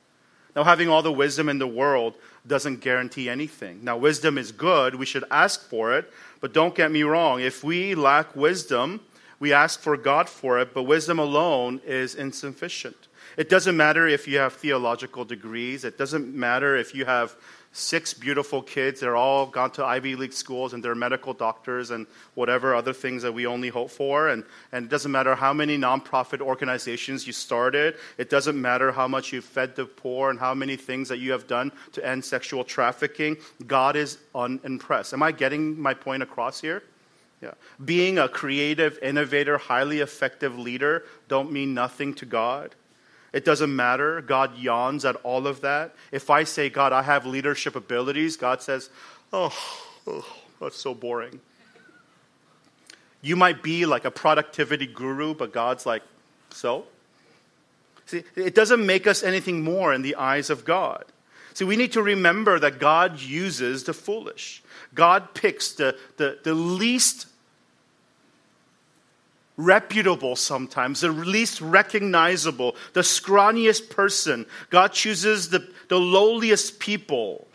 Now, 0.56 0.64
having 0.64 0.90
all 0.90 1.02
the 1.02 1.12
wisdom 1.12 1.50
in 1.50 1.60
the 1.60 1.68
world 1.68 2.16
doesn't 2.48 2.80
guarantee 2.80 3.30
anything. 3.30 3.84
Now, 3.84 3.98
wisdom 3.98 4.38
is 4.38 4.52
good. 4.52 4.96
We 4.96 5.06
should 5.06 5.26
ask 5.30 5.70
for 5.70 5.94
it. 5.98 6.12
But 6.40 6.54
don't 6.54 6.74
get 6.74 6.92
me 6.92 7.04
wrong. 7.04 7.42
If 7.42 7.64
we 7.64 7.94
lack 7.94 8.36
wisdom, 8.36 9.02
we 9.40 9.52
ask 9.52 9.80
for 9.80 9.98
God 9.98 10.30
for 10.30 10.60
it, 10.60 10.74
but 10.74 10.84
wisdom 10.84 11.20
alone 11.20 11.82
is 11.86 12.16
insufficient. 12.16 12.96
It 13.38 13.50
doesn't 13.50 13.76
matter 13.76 14.08
if 14.08 14.28
you 14.28 14.38
have 14.38 14.54
theological 14.54 15.26
degrees. 15.26 15.84
It 15.84 15.98
doesn't 15.98 16.34
matter 16.34 16.78
if 16.78 16.96
you 16.96 17.04
have 17.06 17.36
six 17.76 18.14
beautiful 18.14 18.62
kids. 18.62 19.02
They're 19.02 19.18
all 19.18 19.46
gone 19.46 19.70
to 19.72 19.84
Ivy 19.84 20.16
League 20.16 20.32
schools 20.32 20.74
and 20.74 20.82
they're 20.82 20.96
medical 20.96 21.34
doctors 21.34 21.92
and 21.92 22.08
whatever 22.34 22.74
other 22.74 22.94
things 22.94 23.22
that 23.24 23.34
we 23.34 23.46
only 23.46 23.68
hope 23.68 23.92
for. 23.92 24.30
And, 24.30 24.46
and 24.72 24.86
it 24.86 24.90
doesn't 24.90 25.12
matter 25.12 25.36
how 25.36 25.54
many 25.54 25.78
nonprofit 25.78 26.40
organizations 26.40 27.28
you 27.28 27.34
started. 27.34 27.96
It 28.18 28.30
doesn't 28.30 28.60
matter 28.60 28.94
how 28.94 29.10
much 29.10 29.34
you 29.34 29.42
fed 29.42 29.76
the 29.76 29.86
poor 29.86 30.30
and 30.30 30.40
how 30.40 30.54
many 30.54 30.78
things 30.78 31.10
that 31.10 31.18
you 31.18 31.34
have 31.34 31.48
done 31.48 31.74
to 31.92 32.06
end 32.06 32.24
sexual 32.24 32.64
trafficking. 32.64 33.36
God 33.68 33.98
is 33.98 34.20
unimpressed. 34.34 35.14
Am 35.14 35.22
I 35.22 35.34
getting 35.34 35.78
my 35.80 35.94
point 35.94 36.24
across 36.24 36.62
here? 36.62 36.82
Yeah. 37.42 37.52
Being 37.84 38.18
a 38.18 38.30
creative, 38.30 38.98
innovator, 39.02 39.58
highly 39.58 40.00
effective 40.00 40.58
leader 40.58 41.04
don't 41.28 41.52
mean 41.52 41.74
nothing 41.74 42.14
to 42.16 42.26
God. 42.26 42.74
It 43.36 43.44
doesn't 43.44 43.76
matter. 43.76 44.22
God 44.22 44.58
yawns 44.58 45.04
at 45.04 45.18
all 45.18 45.46
of 45.46 45.60
that. 45.60 45.94
If 46.14 46.30
I 46.30 46.46
say, 46.46 46.70
God, 46.70 46.94
I 46.94 47.02
have 47.02 47.26
leadership 47.26 47.76
abilities, 47.76 48.38
God 48.38 48.62
says, 48.62 48.90
oh, 49.34 49.54
oh 50.08 50.26
that's 50.62 50.78
so 50.78 50.94
boring. 50.94 51.42
You 53.22 53.36
might 53.36 53.62
be 53.62 53.86
like 53.86 54.06
a 54.06 54.10
productivity 54.10 54.88
guru, 54.88 55.36
but 55.36 55.52
God's 55.52 55.86
like, 55.86 56.02
so? 56.52 56.86
See, 58.06 58.24
it 58.38 58.56
doesn't 58.56 58.86
make 58.86 59.06
us 59.06 59.22
anything 59.22 59.66
more 59.66 59.94
in 59.94 60.02
the 60.02 60.16
eyes 60.16 60.50
of 60.50 60.64
God. 60.64 61.04
See, 61.56 61.66
we 61.66 61.76
need 61.76 61.92
to 61.92 62.02
remember 62.02 62.58
that 62.60 62.80
God 62.80 63.20
uses 63.20 63.84
the 63.84 63.94
foolish. 63.94 64.64
God 64.94 65.34
picks 65.34 65.74
the, 65.74 65.98
the, 66.16 66.40
the 66.42 66.54
least 66.54 67.28
reputable 69.58 70.36
sometimes, 70.36 71.02
the 71.02 71.10
least 71.10 71.62
recognizable, 71.62 72.76
the 72.94 73.02
scrawniest 73.02 73.90
person. 73.90 74.46
God 74.70 74.92
chooses 74.92 75.50
the, 75.50 75.68
the 75.88 76.00
lowliest 76.00 76.80
people. 76.80 77.48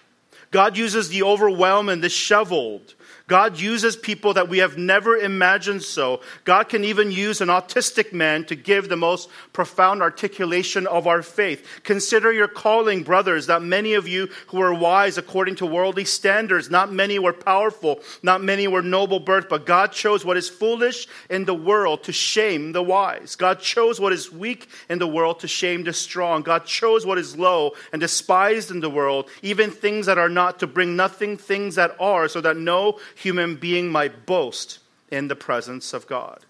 God 0.50 0.76
uses 0.76 1.08
the 1.08 1.22
overwhelmed 1.22 1.90
and 1.90 2.02
disheveled. 2.02 2.94
God 3.30 3.60
uses 3.60 3.94
people 3.94 4.34
that 4.34 4.48
we 4.48 4.58
have 4.58 4.76
never 4.76 5.16
imagined 5.16 5.84
so. 5.84 6.20
God 6.42 6.68
can 6.68 6.82
even 6.82 7.12
use 7.12 7.40
an 7.40 7.46
autistic 7.46 8.12
man 8.12 8.44
to 8.46 8.56
give 8.56 8.88
the 8.88 8.96
most 8.96 9.28
profound 9.52 10.02
articulation 10.02 10.84
of 10.88 11.06
our 11.06 11.22
faith. 11.22 11.64
Consider 11.84 12.32
your 12.32 12.48
calling, 12.48 13.04
brothers, 13.04 13.46
that 13.46 13.62
many 13.62 13.94
of 13.94 14.08
you 14.08 14.28
who 14.48 14.60
are 14.60 14.74
wise 14.74 15.16
according 15.16 15.54
to 15.54 15.64
worldly 15.66 16.04
standards, 16.04 16.70
not 16.70 16.92
many 16.92 17.20
were 17.20 17.32
powerful, 17.32 18.00
not 18.20 18.42
many 18.42 18.66
were 18.66 18.82
noble 18.82 19.20
birth, 19.20 19.48
but 19.48 19.64
God 19.64 19.92
chose 19.92 20.24
what 20.24 20.36
is 20.36 20.48
foolish 20.48 21.06
in 21.28 21.44
the 21.44 21.54
world 21.54 22.02
to 22.04 22.12
shame 22.12 22.72
the 22.72 22.82
wise. 22.82 23.36
God 23.36 23.60
chose 23.60 24.00
what 24.00 24.12
is 24.12 24.32
weak 24.32 24.66
in 24.88 24.98
the 24.98 25.06
world 25.06 25.38
to 25.38 25.46
shame 25.46 25.84
the 25.84 25.92
strong. 25.92 26.42
God 26.42 26.64
chose 26.64 27.06
what 27.06 27.16
is 27.16 27.36
low 27.36 27.74
and 27.92 28.00
despised 28.00 28.72
in 28.72 28.80
the 28.80 28.90
world, 28.90 29.30
even 29.40 29.70
things 29.70 30.06
that 30.06 30.18
are 30.18 30.28
not, 30.28 30.58
to 30.58 30.66
bring 30.66 30.96
nothing 30.96 31.36
things 31.36 31.76
that 31.76 31.94
are, 32.00 32.26
so 32.26 32.40
that 32.40 32.56
no 32.56 32.98
human 33.20 33.56
being 33.56 33.90
might 33.90 34.24
boast 34.24 34.78
in 35.10 35.28
the 35.28 35.36
presence 35.36 35.92
of 35.92 36.06
God. 36.06 36.40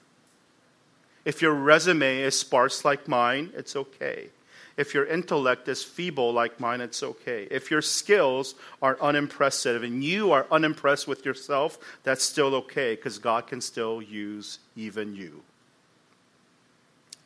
If 1.24 1.42
your 1.42 1.52
resume 1.52 2.20
is 2.20 2.38
sparse 2.38 2.85
like 2.85 3.09
mine, 3.09 3.50
it's 3.56 3.74
okay. 3.74 4.28
If 4.76 4.94
your 4.94 5.04
intellect 5.04 5.68
is 5.68 5.83
feeble 5.83 6.33
like 6.33 6.61
mine, 6.61 6.80
it's 6.80 7.02
okay. 7.02 7.48
If 7.50 7.70
your 7.70 7.83
skills 7.83 8.54
are 8.80 8.96
unimpressive 9.00 9.83
and 9.83 10.02
you 10.02 10.30
are 10.30 10.46
unimpressed 10.50 11.09
with 11.09 11.26
yourself, 11.26 11.76
that's 12.04 12.22
still 12.22 12.54
okay 12.54 12.94
because 12.94 13.18
God 13.18 13.48
can 13.48 13.61
still 13.61 14.00
use 14.00 14.61
even 14.76 15.14
you. 15.14 15.42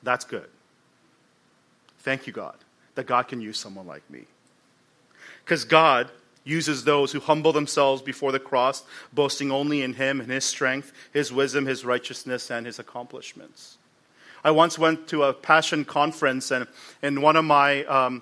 That's 0.03 0.25
good. 0.25 0.49
Thank 2.01 2.27
you, 2.27 2.33
God, 2.33 2.57
that 2.95 3.07
God 3.07 3.29
can 3.29 3.41
use 3.41 3.59
someone 3.59 3.87
like 3.87 4.09
me. 4.11 4.25
Because 5.45 5.65
God 5.65 6.11
uses 6.45 6.85
those 6.85 7.13
who 7.13 7.21
humble 7.21 7.53
themselves 7.53 8.03
before 8.03 8.31
the 8.31 8.39
cross, 8.39 8.85
boasting 9.13 9.51
only 9.51 9.83
in 9.83 9.95
Him 9.95 10.21
and 10.21 10.31
His 10.31 10.45
strength, 10.45 10.93
His 11.13 11.33
wisdom, 11.33 11.67
His 11.67 11.85
righteousness, 11.85 12.51
and 12.51 12.67
His 12.67 12.79
accomplishments. 12.79 13.79
I 14.45 14.51
once 14.51 14.79
went 14.79 15.09
to 15.09 15.25
a 15.25 15.33
passion 15.33 15.87
conference, 15.87 16.51
and, 16.51 16.67
and 17.03 17.23
one 17.23 17.37
of 17.37 17.47
my 17.47 17.85
um, 17.85 18.21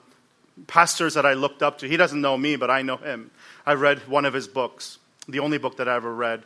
pastors 0.69 1.15
that 1.15 1.27
I 1.27 1.33
looked 1.35 1.63
up 1.63 1.79
to, 1.79 1.89
he 1.89 1.97
doesn't 1.97 2.21
know 2.21 2.39
me, 2.39 2.55
but 2.55 2.71
I 2.71 2.83
know 2.83 2.97
him. 2.97 3.31
I 3.67 3.75
read 3.75 3.99
one 4.09 4.25
of 4.25 4.33
his 4.33 4.47
books, 4.47 4.99
the 5.29 5.41
only 5.41 5.59
book 5.59 5.77
that 5.79 5.89
I 5.89 5.97
ever 5.97 6.15
read. 6.15 6.45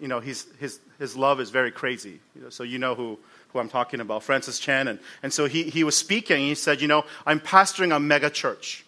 You 0.00 0.08
know, 0.08 0.20
he's, 0.20 0.46
his, 0.58 0.78
his 0.98 1.16
love 1.16 1.40
is 1.40 1.50
very 1.50 1.72
crazy. 1.72 2.20
So 2.50 2.62
you 2.62 2.78
know 2.78 2.94
who, 2.94 3.18
who 3.48 3.58
I'm 3.58 3.68
talking 3.68 4.00
about, 4.00 4.22
Francis 4.22 4.58
Chan. 4.58 4.86
And, 4.88 4.98
and 5.22 5.32
so 5.32 5.46
he, 5.46 5.64
he 5.64 5.82
was 5.82 5.96
speaking, 5.96 6.38
he 6.38 6.54
said, 6.54 6.80
You 6.80 6.88
know, 6.88 7.04
I'm 7.26 7.40
pastoring 7.40 7.94
a 7.94 8.00
mega 8.00 8.30
church. 8.30 8.84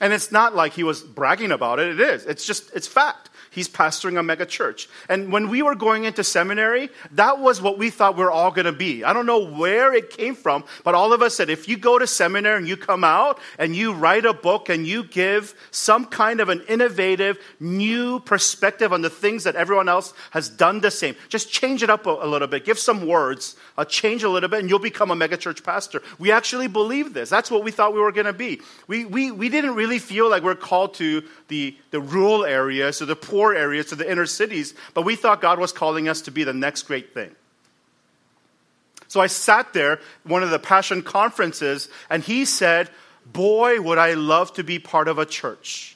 And 0.00 0.12
it's 0.12 0.32
not 0.32 0.54
like 0.54 0.72
he 0.72 0.82
was 0.82 1.02
bragging 1.02 1.52
about 1.52 1.78
it, 1.78 1.88
it 1.88 2.00
is. 2.00 2.26
It's 2.26 2.46
just, 2.46 2.74
it's 2.74 2.86
fact. 2.86 3.30
He's 3.54 3.68
pastoring 3.68 4.18
a 4.18 4.22
mega 4.22 4.46
church. 4.46 4.88
And 5.08 5.30
when 5.30 5.48
we 5.48 5.62
were 5.62 5.76
going 5.76 6.04
into 6.04 6.24
seminary, 6.24 6.90
that 7.12 7.38
was 7.38 7.62
what 7.62 7.78
we 7.78 7.90
thought 7.90 8.16
we 8.16 8.24
are 8.24 8.30
all 8.30 8.50
going 8.50 8.66
to 8.66 8.72
be. 8.72 9.04
I 9.04 9.12
don't 9.12 9.26
know 9.26 9.44
where 9.44 9.94
it 9.94 10.10
came 10.10 10.34
from, 10.34 10.64
but 10.82 10.94
all 10.94 11.12
of 11.12 11.22
us 11.22 11.36
said 11.36 11.50
if 11.50 11.68
you 11.68 11.76
go 11.76 11.98
to 11.98 12.06
seminary 12.06 12.58
and 12.58 12.66
you 12.66 12.76
come 12.76 13.04
out 13.04 13.38
and 13.58 13.76
you 13.76 13.92
write 13.92 14.24
a 14.24 14.34
book 14.34 14.68
and 14.68 14.86
you 14.86 15.04
give 15.04 15.54
some 15.70 16.04
kind 16.06 16.40
of 16.40 16.48
an 16.48 16.62
innovative, 16.68 17.38
new 17.60 18.18
perspective 18.20 18.92
on 18.92 19.02
the 19.02 19.10
things 19.10 19.44
that 19.44 19.54
everyone 19.54 19.88
else 19.88 20.12
has 20.32 20.48
done 20.48 20.80
the 20.80 20.90
same, 20.90 21.14
just 21.28 21.52
change 21.52 21.82
it 21.82 21.90
up 21.90 22.06
a, 22.06 22.10
a 22.10 22.26
little 22.26 22.48
bit, 22.48 22.64
give 22.64 22.78
some 22.78 23.06
words, 23.06 23.56
uh, 23.78 23.84
change 23.84 24.24
a 24.24 24.28
little 24.28 24.48
bit, 24.48 24.60
and 24.60 24.68
you'll 24.68 24.78
become 24.78 25.10
a 25.10 25.16
mega 25.16 25.36
church 25.36 25.62
pastor. 25.62 26.02
We 26.18 26.32
actually 26.32 26.66
believe 26.66 27.14
this. 27.14 27.30
That's 27.30 27.50
what 27.50 27.62
we 27.62 27.70
thought 27.70 27.94
we 27.94 28.00
were 28.00 28.12
going 28.12 28.26
to 28.26 28.32
be. 28.32 28.60
We, 28.88 29.04
we, 29.04 29.30
we 29.30 29.48
didn't 29.48 29.74
really 29.74 29.98
feel 29.98 30.28
like 30.28 30.42
we're 30.42 30.54
called 30.54 30.94
to 30.94 31.22
the, 31.48 31.76
the 31.90 32.00
rural 32.00 32.44
areas 32.44 33.00
or 33.00 33.06
the 33.06 33.16
poor 33.16 33.43
poor 33.44 33.54
areas 33.54 33.86
to 33.86 33.94
the 33.94 34.10
inner 34.10 34.24
cities, 34.24 34.72
but 34.94 35.02
we 35.02 35.16
thought 35.16 35.42
God 35.42 35.58
was 35.58 35.70
calling 35.70 36.08
us 36.08 36.22
to 36.22 36.30
be 36.30 36.44
the 36.44 36.54
next 36.54 36.84
great 36.84 37.12
thing. 37.12 37.30
So 39.06 39.20
I 39.20 39.26
sat 39.26 39.74
there, 39.74 40.00
one 40.22 40.42
of 40.42 40.48
the 40.48 40.58
Passion 40.58 41.02
conferences, 41.02 41.90
and 42.08 42.22
he 42.22 42.46
said, 42.46 42.88
Boy, 43.26 43.82
would 43.82 43.98
I 43.98 44.14
love 44.14 44.54
to 44.54 44.64
be 44.64 44.78
part 44.78 45.08
of 45.08 45.18
a 45.18 45.26
church 45.26 45.94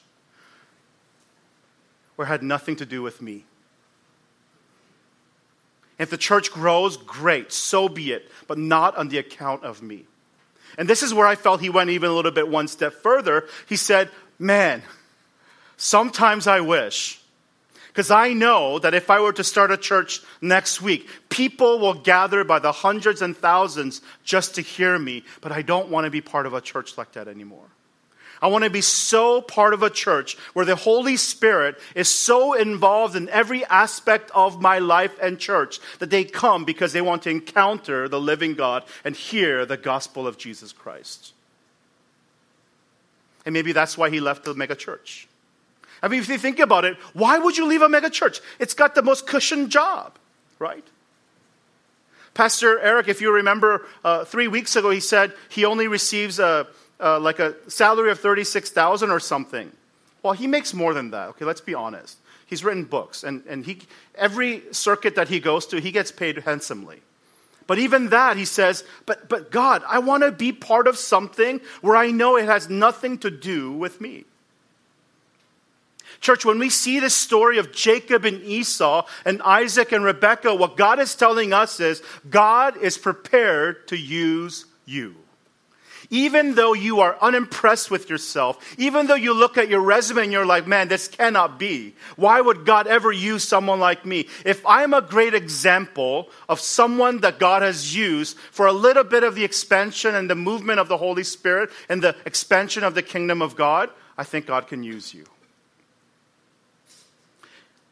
where 2.15 2.27
it 2.27 2.29
had 2.29 2.43
nothing 2.43 2.75
to 2.75 2.85
do 2.85 3.01
with 3.01 3.19
me. 3.19 3.45
If 5.97 6.11
the 6.11 6.17
church 6.17 6.51
grows, 6.51 6.97
great, 6.97 7.51
so 7.51 7.89
be 7.89 8.11
it, 8.11 8.29
but 8.47 8.59
not 8.59 8.95
on 8.95 9.09
the 9.09 9.17
account 9.17 9.63
of 9.63 9.81
me. 9.81 10.05
And 10.77 10.87
this 10.87 11.01
is 11.01 11.15
where 11.15 11.25
I 11.25 11.35
felt 11.35 11.61
he 11.61 11.69
went 11.69 11.89
even 11.89 12.11
a 12.11 12.13
little 12.13 12.31
bit 12.31 12.47
one 12.47 12.67
step 12.67 12.93
further. 12.93 13.47
He 13.67 13.75
said, 13.75 14.09
Man, 14.37 14.83
sometimes 15.77 16.45
I 16.45 16.59
wish 16.59 17.19
because 17.89 18.11
I 18.11 18.33
know 18.33 18.79
that 18.79 18.93
if 18.93 19.09
I 19.09 19.19
were 19.19 19.33
to 19.33 19.43
start 19.43 19.71
a 19.71 19.77
church 19.77 20.21
next 20.41 20.81
week, 20.81 21.09
people 21.29 21.79
will 21.79 21.95
gather 21.95 22.43
by 22.43 22.59
the 22.59 22.71
hundreds 22.71 23.21
and 23.21 23.35
thousands 23.35 24.01
just 24.23 24.55
to 24.55 24.61
hear 24.61 24.97
me, 24.97 25.23
but 25.41 25.51
I 25.51 25.63
don't 25.63 25.89
want 25.89 26.05
to 26.05 26.11
be 26.11 26.21
part 26.21 26.45
of 26.45 26.53
a 26.53 26.61
church 26.61 26.97
like 26.97 27.13
that 27.13 27.27
anymore. 27.27 27.65
I 28.41 28.47
want 28.47 28.63
to 28.63 28.69
be 28.69 28.81
so 28.81 29.41
part 29.41 29.73
of 29.73 29.83
a 29.83 29.89
church 29.89 30.37
where 30.53 30.65
the 30.65 30.75
Holy 30.75 31.17
Spirit 31.17 31.77
is 31.95 32.07
so 32.07 32.53
involved 32.53 33.15
in 33.15 33.27
every 33.29 33.65
aspect 33.65 34.31
of 34.33 34.61
my 34.61 34.79
life 34.79 35.17
and 35.21 35.39
church 35.39 35.79
that 35.97 36.09
they 36.09 36.23
come 36.23 36.63
because 36.63 36.93
they 36.93 37.01
want 37.01 37.23
to 37.23 37.29
encounter 37.29 38.07
the 38.07 38.19
living 38.19 38.53
God 38.53 38.83
and 39.03 39.15
hear 39.15 39.65
the 39.65 39.77
gospel 39.77 40.25
of 40.25 40.37
Jesus 40.37 40.71
Christ. 40.71 41.33
And 43.45 43.53
maybe 43.53 43.71
that's 43.71 43.97
why 43.97 44.09
he 44.09 44.19
left 44.19 44.45
the 44.45 44.53
mega 44.53 44.75
church. 44.75 45.27
I 46.01 46.07
mean, 46.07 46.19
if 46.19 46.29
you 46.29 46.37
think 46.37 46.59
about 46.59 46.85
it, 46.85 46.97
why 47.13 47.37
would 47.37 47.57
you 47.57 47.65
leave 47.65 47.81
a 47.81 47.89
mega 47.89 48.09
church? 48.09 48.39
It's 48.59 48.73
got 48.73 48.95
the 48.95 49.01
most 49.01 49.27
cushioned 49.27 49.69
job, 49.69 50.17
right? 50.57 50.85
Pastor 52.33 52.79
Eric, 52.79 53.07
if 53.07 53.21
you 53.21 53.33
remember, 53.33 53.85
uh, 54.03 54.23
three 54.23 54.47
weeks 54.47 54.75
ago, 54.75 54.89
he 54.89 54.99
said 54.99 55.33
he 55.49 55.65
only 55.65 55.87
receives 55.87 56.39
a, 56.39 56.67
uh, 56.99 57.19
like 57.19 57.39
a 57.39 57.55
salary 57.69 58.11
of 58.11 58.19
36000 58.19 59.09
or 59.09 59.19
something. 59.19 59.71
Well, 60.23 60.33
he 60.33 60.47
makes 60.47 60.73
more 60.73 60.93
than 60.93 61.11
that, 61.11 61.29
okay? 61.29 61.45
Let's 61.45 61.61
be 61.61 61.73
honest. 61.73 62.17
He's 62.45 62.63
written 62.63 62.83
books, 62.83 63.23
and, 63.23 63.43
and 63.47 63.65
he, 63.65 63.81
every 64.15 64.63
circuit 64.71 65.15
that 65.15 65.27
he 65.27 65.39
goes 65.39 65.65
to, 65.67 65.79
he 65.79 65.91
gets 65.91 66.11
paid 66.11 66.37
handsomely. 66.39 67.01
But 67.67 67.77
even 67.77 68.09
that, 68.09 68.37
he 68.37 68.45
says, 68.45 68.83
but, 69.05 69.29
but 69.29 69.51
God, 69.51 69.83
I 69.87 69.99
want 69.99 70.23
to 70.23 70.31
be 70.31 70.51
part 70.51 70.87
of 70.87 70.97
something 70.97 71.61
where 71.81 71.95
I 71.95 72.09
know 72.09 72.35
it 72.37 72.45
has 72.45 72.67
nothing 72.67 73.19
to 73.19 73.29
do 73.29 73.71
with 73.71 74.01
me. 74.01 74.25
Church, 76.19 76.43
when 76.43 76.59
we 76.59 76.69
see 76.69 76.99
this 76.99 77.15
story 77.15 77.59
of 77.59 77.71
Jacob 77.71 78.25
and 78.25 78.41
Esau 78.41 79.05
and 79.25 79.41
Isaac 79.41 79.91
and 79.91 80.03
Rebekah, 80.03 80.55
what 80.55 80.75
God 80.75 80.99
is 80.99 81.15
telling 81.15 81.53
us 81.53 81.79
is 81.79 82.03
God 82.29 82.77
is 82.77 82.97
prepared 82.97 83.87
to 83.87 83.97
use 83.97 84.65
you. 84.85 85.15
Even 86.11 86.55
though 86.55 86.73
you 86.73 87.01
are 87.01 87.15
unimpressed 87.21 87.91
with 87.91 88.09
yourself, 88.09 88.75
even 88.79 89.05
though 89.05 89.15
you 89.15 89.33
look 89.33 89.57
at 89.57 89.69
your 89.69 89.81
resume 89.81 90.23
and 90.23 90.31
you're 90.31 90.45
like, 90.45 90.65
man, 90.65 90.87
this 90.87 91.07
cannot 91.07 91.59
be. 91.59 91.93
Why 92.15 92.41
would 92.41 92.65
God 92.65 92.87
ever 92.87 93.11
use 93.11 93.43
someone 93.43 93.79
like 93.79 94.05
me? 94.05 94.27
If 94.43 94.65
I'm 94.65 94.93
a 94.93 95.01
great 95.01 95.35
example 95.35 96.29
of 96.49 96.59
someone 96.59 97.19
that 97.19 97.37
God 97.37 97.61
has 97.61 97.95
used 97.95 98.37
for 98.51 98.65
a 98.65 98.73
little 98.73 99.03
bit 99.03 99.23
of 99.23 99.35
the 99.35 99.43
expansion 99.43 100.15
and 100.15 100.29
the 100.29 100.35
movement 100.35 100.79
of 100.79 100.87
the 100.87 100.97
Holy 100.97 101.23
Spirit 101.23 101.69
and 101.87 102.01
the 102.01 102.15
expansion 102.25 102.83
of 102.83 102.95
the 102.95 103.03
kingdom 103.03 103.41
of 103.43 103.55
God, 103.55 103.91
I 104.17 104.23
think 104.23 104.47
God 104.47 104.67
can 104.67 104.81
use 104.81 105.13
you 105.13 105.25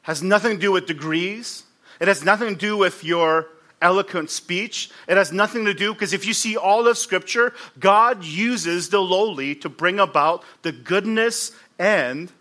has 0.08 0.24
nothing 0.24 0.54
to 0.54 0.58
do 0.58 0.72
with 0.72 0.88
degrees. 0.88 1.64
It 2.00 2.08
has 2.08 2.24
nothing 2.24 2.54
to 2.54 2.56
do 2.56 2.78
with 2.78 3.04
your 3.04 3.50
eloquent 3.82 4.30
speech. 4.30 4.90
It 5.06 5.18
has 5.18 5.34
nothing 5.34 5.66
to 5.66 5.74
do, 5.74 5.94
because 5.94 6.14
if 6.14 6.26
you 6.26 6.34
see 6.34 6.56
all 6.56 6.88
of 6.88 6.98
Scripture, 6.98 7.54
God 7.78 8.24
uses 8.24 8.88
the 8.88 9.02
lowly 9.02 9.54
to 9.56 9.68
bring 9.68 10.00
about 10.00 10.44
the 10.62 10.72
goodness 10.72 11.52
and 11.78 12.32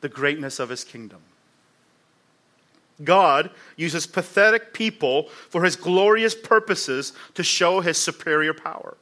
the 0.00 0.08
greatness 0.08 0.58
of 0.58 0.70
His 0.70 0.84
kingdom. 0.84 1.20
God 3.04 3.50
uses 3.76 4.06
pathetic 4.06 4.72
people 4.72 5.28
for 5.50 5.64
His 5.64 5.76
glorious 5.76 6.34
purposes 6.34 7.12
to 7.34 7.42
show 7.42 7.80
His 7.82 7.98
superior 7.98 8.54
power. 8.54 8.96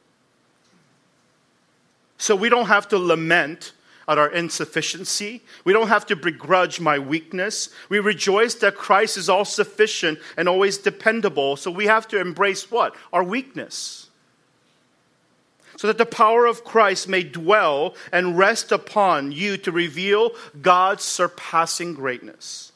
So 2.17 2.35
we 2.35 2.49
don't 2.49 2.67
have 2.67 2.89
to 2.89 2.97
lament 2.97 3.71
at 4.11 4.17
our 4.17 4.29
insufficiency. 4.29 5.41
We 5.63 5.73
don't 5.73 5.87
have 5.87 6.05
to 6.07 6.15
begrudge 6.15 6.79
my 6.79 6.99
weakness. 6.99 7.69
We 7.89 7.99
rejoice 7.99 8.55
that 8.55 8.75
Christ 8.75 9.17
is 9.17 9.29
all 9.29 9.45
sufficient 9.45 10.19
and 10.37 10.49
always 10.49 10.77
dependable. 10.77 11.55
So 11.55 11.71
we 11.71 11.87
have 11.87 12.07
to 12.09 12.19
embrace 12.19 12.69
what? 12.69 12.95
Our 13.13 13.23
weakness. 13.23 14.09
So 15.77 15.87
that 15.87 15.97
the 15.97 16.05
power 16.05 16.45
of 16.45 16.63
Christ 16.63 17.07
may 17.07 17.23
dwell 17.23 17.95
and 18.11 18.37
rest 18.37 18.71
upon 18.71 19.31
you 19.31 19.57
to 19.57 19.71
reveal 19.71 20.31
God's 20.61 21.03
surpassing 21.03 21.93
greatness. 21.93 22.70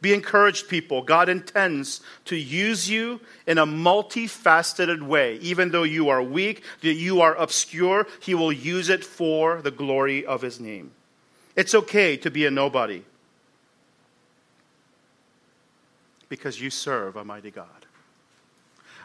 Be 0.00 0.14
encouraged, 0.14 0.68
people. 0.68 1.02
God 1.02 1.28
intends 1.28 2.00
to 2.24 2.36
use 2.36 2.88
you 2.88 3.20
in 3.46 3.58
a 3.58 3.66
multifaceted 3.66 5.02
way. 5.02 5.36
Even 5.36 5.70
though 5.70 5.82
you 5.82 6.08
are 6.08 6.22
weak, 6.22 6.64
that 6.80 6.94
you 6.94 7.20
are 7.20 7.34
obscure, 7.34 8.06
He 8.20 8.34
will 8.34 8.52
use 8.52 8.88
it 8.88 9.04
for 9.04 9.60
the 9.60 9.70
glory 9.70 10.24
of 10.24 10.40
His 10.40 10.58
name. 10.58 10.92
It's 11.54 11.74
okay 11.74 12.16
to 12.18 12.30
be 12.30 12.46
a 12.46 12.50
nobody 12.50 13.02
because 16.30 16.60
you 16.60 16.70
serve 16.70 17.16
a 17.16 17.24
mighty 17.24 17.50
God. 17.50 17.66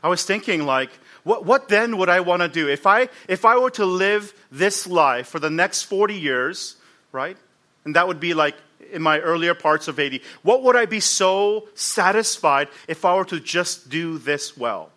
I 0.02 0.08
was 0.08 0.24
thinking, 0.24 0.66
like, 0.66 0.92
what, 1.24 1.46
what 1.46 1.68
then 1.68 1.98
would 1.98 2.10
I 2.10 2.20
want 2.20 2.44
to 2.44 2.48
do? 2.48 2.70
If 2.70 2.86
I, 2.86 3.10
if 3.28 3.44
I 3.44 3.58
were 3.58 3.72
to 3.72 3.86
live 3.86 4.34
this 4.52 4.86
life 4.86 5.28
for 5.28 5.40
the 5.40 5.50
next 5.50 5.84
40 5.84 6.14
years, 6.14 6.76
right? 7.12 7.38
And 7.86 7.96
that 7.96 8.08
would 8.08 8.20
be 8.20 8.34
like 8.34 8.56
in 8.92 9.02
my 9.02 9.20
earlier 9.20 9.54
parts 9.54 9.88
of 9.88 10.00
80, 10.00 10.22
what 10.42 10.64
would 10.64 10.76
I 10.76 10.86
be 10.86 11.00
so 11.00 11.70
satisfied 11.76 12.68
if 12.88 13.06
I 13.06 13.16
were 13.16 13.26
to 13.26 13.40
just 13.40 13.90
do 13.90 14.18
this 14.18 14.58
well? 14.58 14.92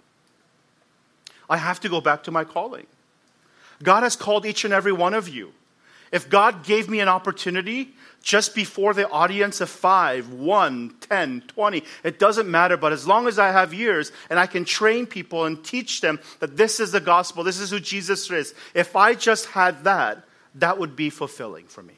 I 1.49 1.57
have 1.57 1.81
to 1.81 1.89
go 1.89 2.01
back 2.01 2.25
to 2.25 2.31
my 2.31 2.45
calling. 2.45 2.87
God 3.83 4.03
has 4.03 4.17
called 4.17 4.45
each 4.45 4.65
and 4.65 4.75
every 4.75 4.93
one 4.93 5.15
of 5.15 5.29
you. 5.29 5.53
If 6.11 6.29
God 6.29 6.65
gave 6.65 6.89
me 6.89 7.01
an 7.01 7.09
opportunity 7.09 7.95
just 8.23 8.55
before 8.55 8.95
the 8.95 9.09
audience 9.09 9.61
of 9.61 9.71
five, 9.71 10.31
one, 10.31 10.95
ten, 11.01 11.43
twenty. 11.47 11.85
It 12.03 12.19
doesn't 12.19 12.51
matter, 12.51 12.77
but 12.77 12.93
as 12.93 13.07
long 13.07 13.27
as 13.27 13.39
I 13.39 13.53
have 13.53 13.73
years 13.73 14.13
and 14.29 14.39
I 14.39 14.47
can 14.47 14.65
train 14.65 15.07
people 15.07 15.45
and 15.45 15.63
teach 15.65 16.01
them 16.01 16.19
that 16.41 16.57
this 16.57 16.81
is 16.81 16.93
the 16.93 17.01
gospel, 17.01 17.45
this 17.45 17.61
is 17.61 17.71
who 17.71 17.81
Jesus 17.81 18.31
is, 18.31 18.55
if 18.75 18.97
I 18.97 19.15
just 19.15 19.47
had 19.47 19.85
that, 19.85 20.25
that 20.57 20.79
would 20.79 20.97
be 20.97 21.11
fulfilling 21.11 21.67
for 21.67 21.83
me. 21.83 21.95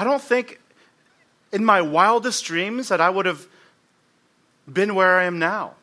I 0.00 0.04
don't 0.04 0.22
think 0.22 0.58
in 1.52 1.62
my 1.62 1.82
wildest 1.82 2.46
dreams 2.46 2.88
that 2.88 3.02
I 3.02 3.10
would 3.10 3.26
have 3.26 3.46
been 4.66 4.94
where 4.94 5.18
I 5.18 5.24
am 5.24 5.38
now. 5.38 5.74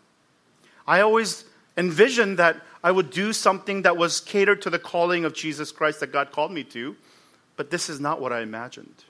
I 0.88 1.02
always 1.02 1.46
envisioned 1.78 2.40
that 2.40 2.60
I 2.84 2.90
would 2.90 3.12
do 3.12 3.32
something 3.32 3.84
that 3.84 3.96
was 3.96 4.20
catered 4.20 4.64
to 4.64 4.72
the 4.72 4.80
calling 4.80 5.24
of 5.24 5.36
Jesus 5.36 5.72
Christ 5.72 6.00
that 6.00 6.12
God 6.12 6.32
called 6.32 6.52
me 6.52 6.64
to, 6.64 6.96
but 7.58 7.70
this 7.70 7.92
is 7.92 8.00
not 8.00 8.20
what 8.20 8.34
I 8.34 8.42
imagined. 8.42 9.04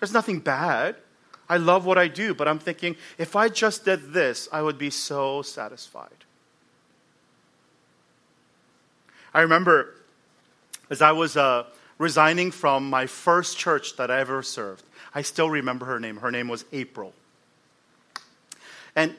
There's 0.00 0.12
nothing 0.12 0.40
bad. 0.40 0.96
I 1.48 1.58
love 1.58 1.86
what 1.86 1.96
I 1.96 2.08
do, 2.08 2.34
but 2.34 2.48
I'm 2.48 2.58
thinking 2.58 2.96
if 3.18 3.36
I 3.36 3.48
just 3.48 3.84
did 3.84 4.12
this, 4.12 4.48
I 4.50 4.60
would 4.60 4.76
be 4.76 4.90
so 4.90 5.42
satisfied. 5.42 6.24
I 9.32 9.42
remember 9.42 9.94
as 10.90 11.00
I 11.00 11.12
was 11.12 11.36
uh, 11.36 11.66
resigning 12.02 12.50
from 12.50 12.90
my 12.90 13.06
first 13.06 13.56
church 13.56 13.96
that 13.96 14.10
I 14.10 14.18
ever 14.18 14.42
served, 14.42 14.82
I 15.14 15.22
still 15.22 15.48
remember 15.48 15.86
her 15.86 16.00
name. 16.00 16.16
Her 16.16 16.32
name 16.32 16.48
was 16.48 16.64
April. 16.72 17.14
And 18.96 19.14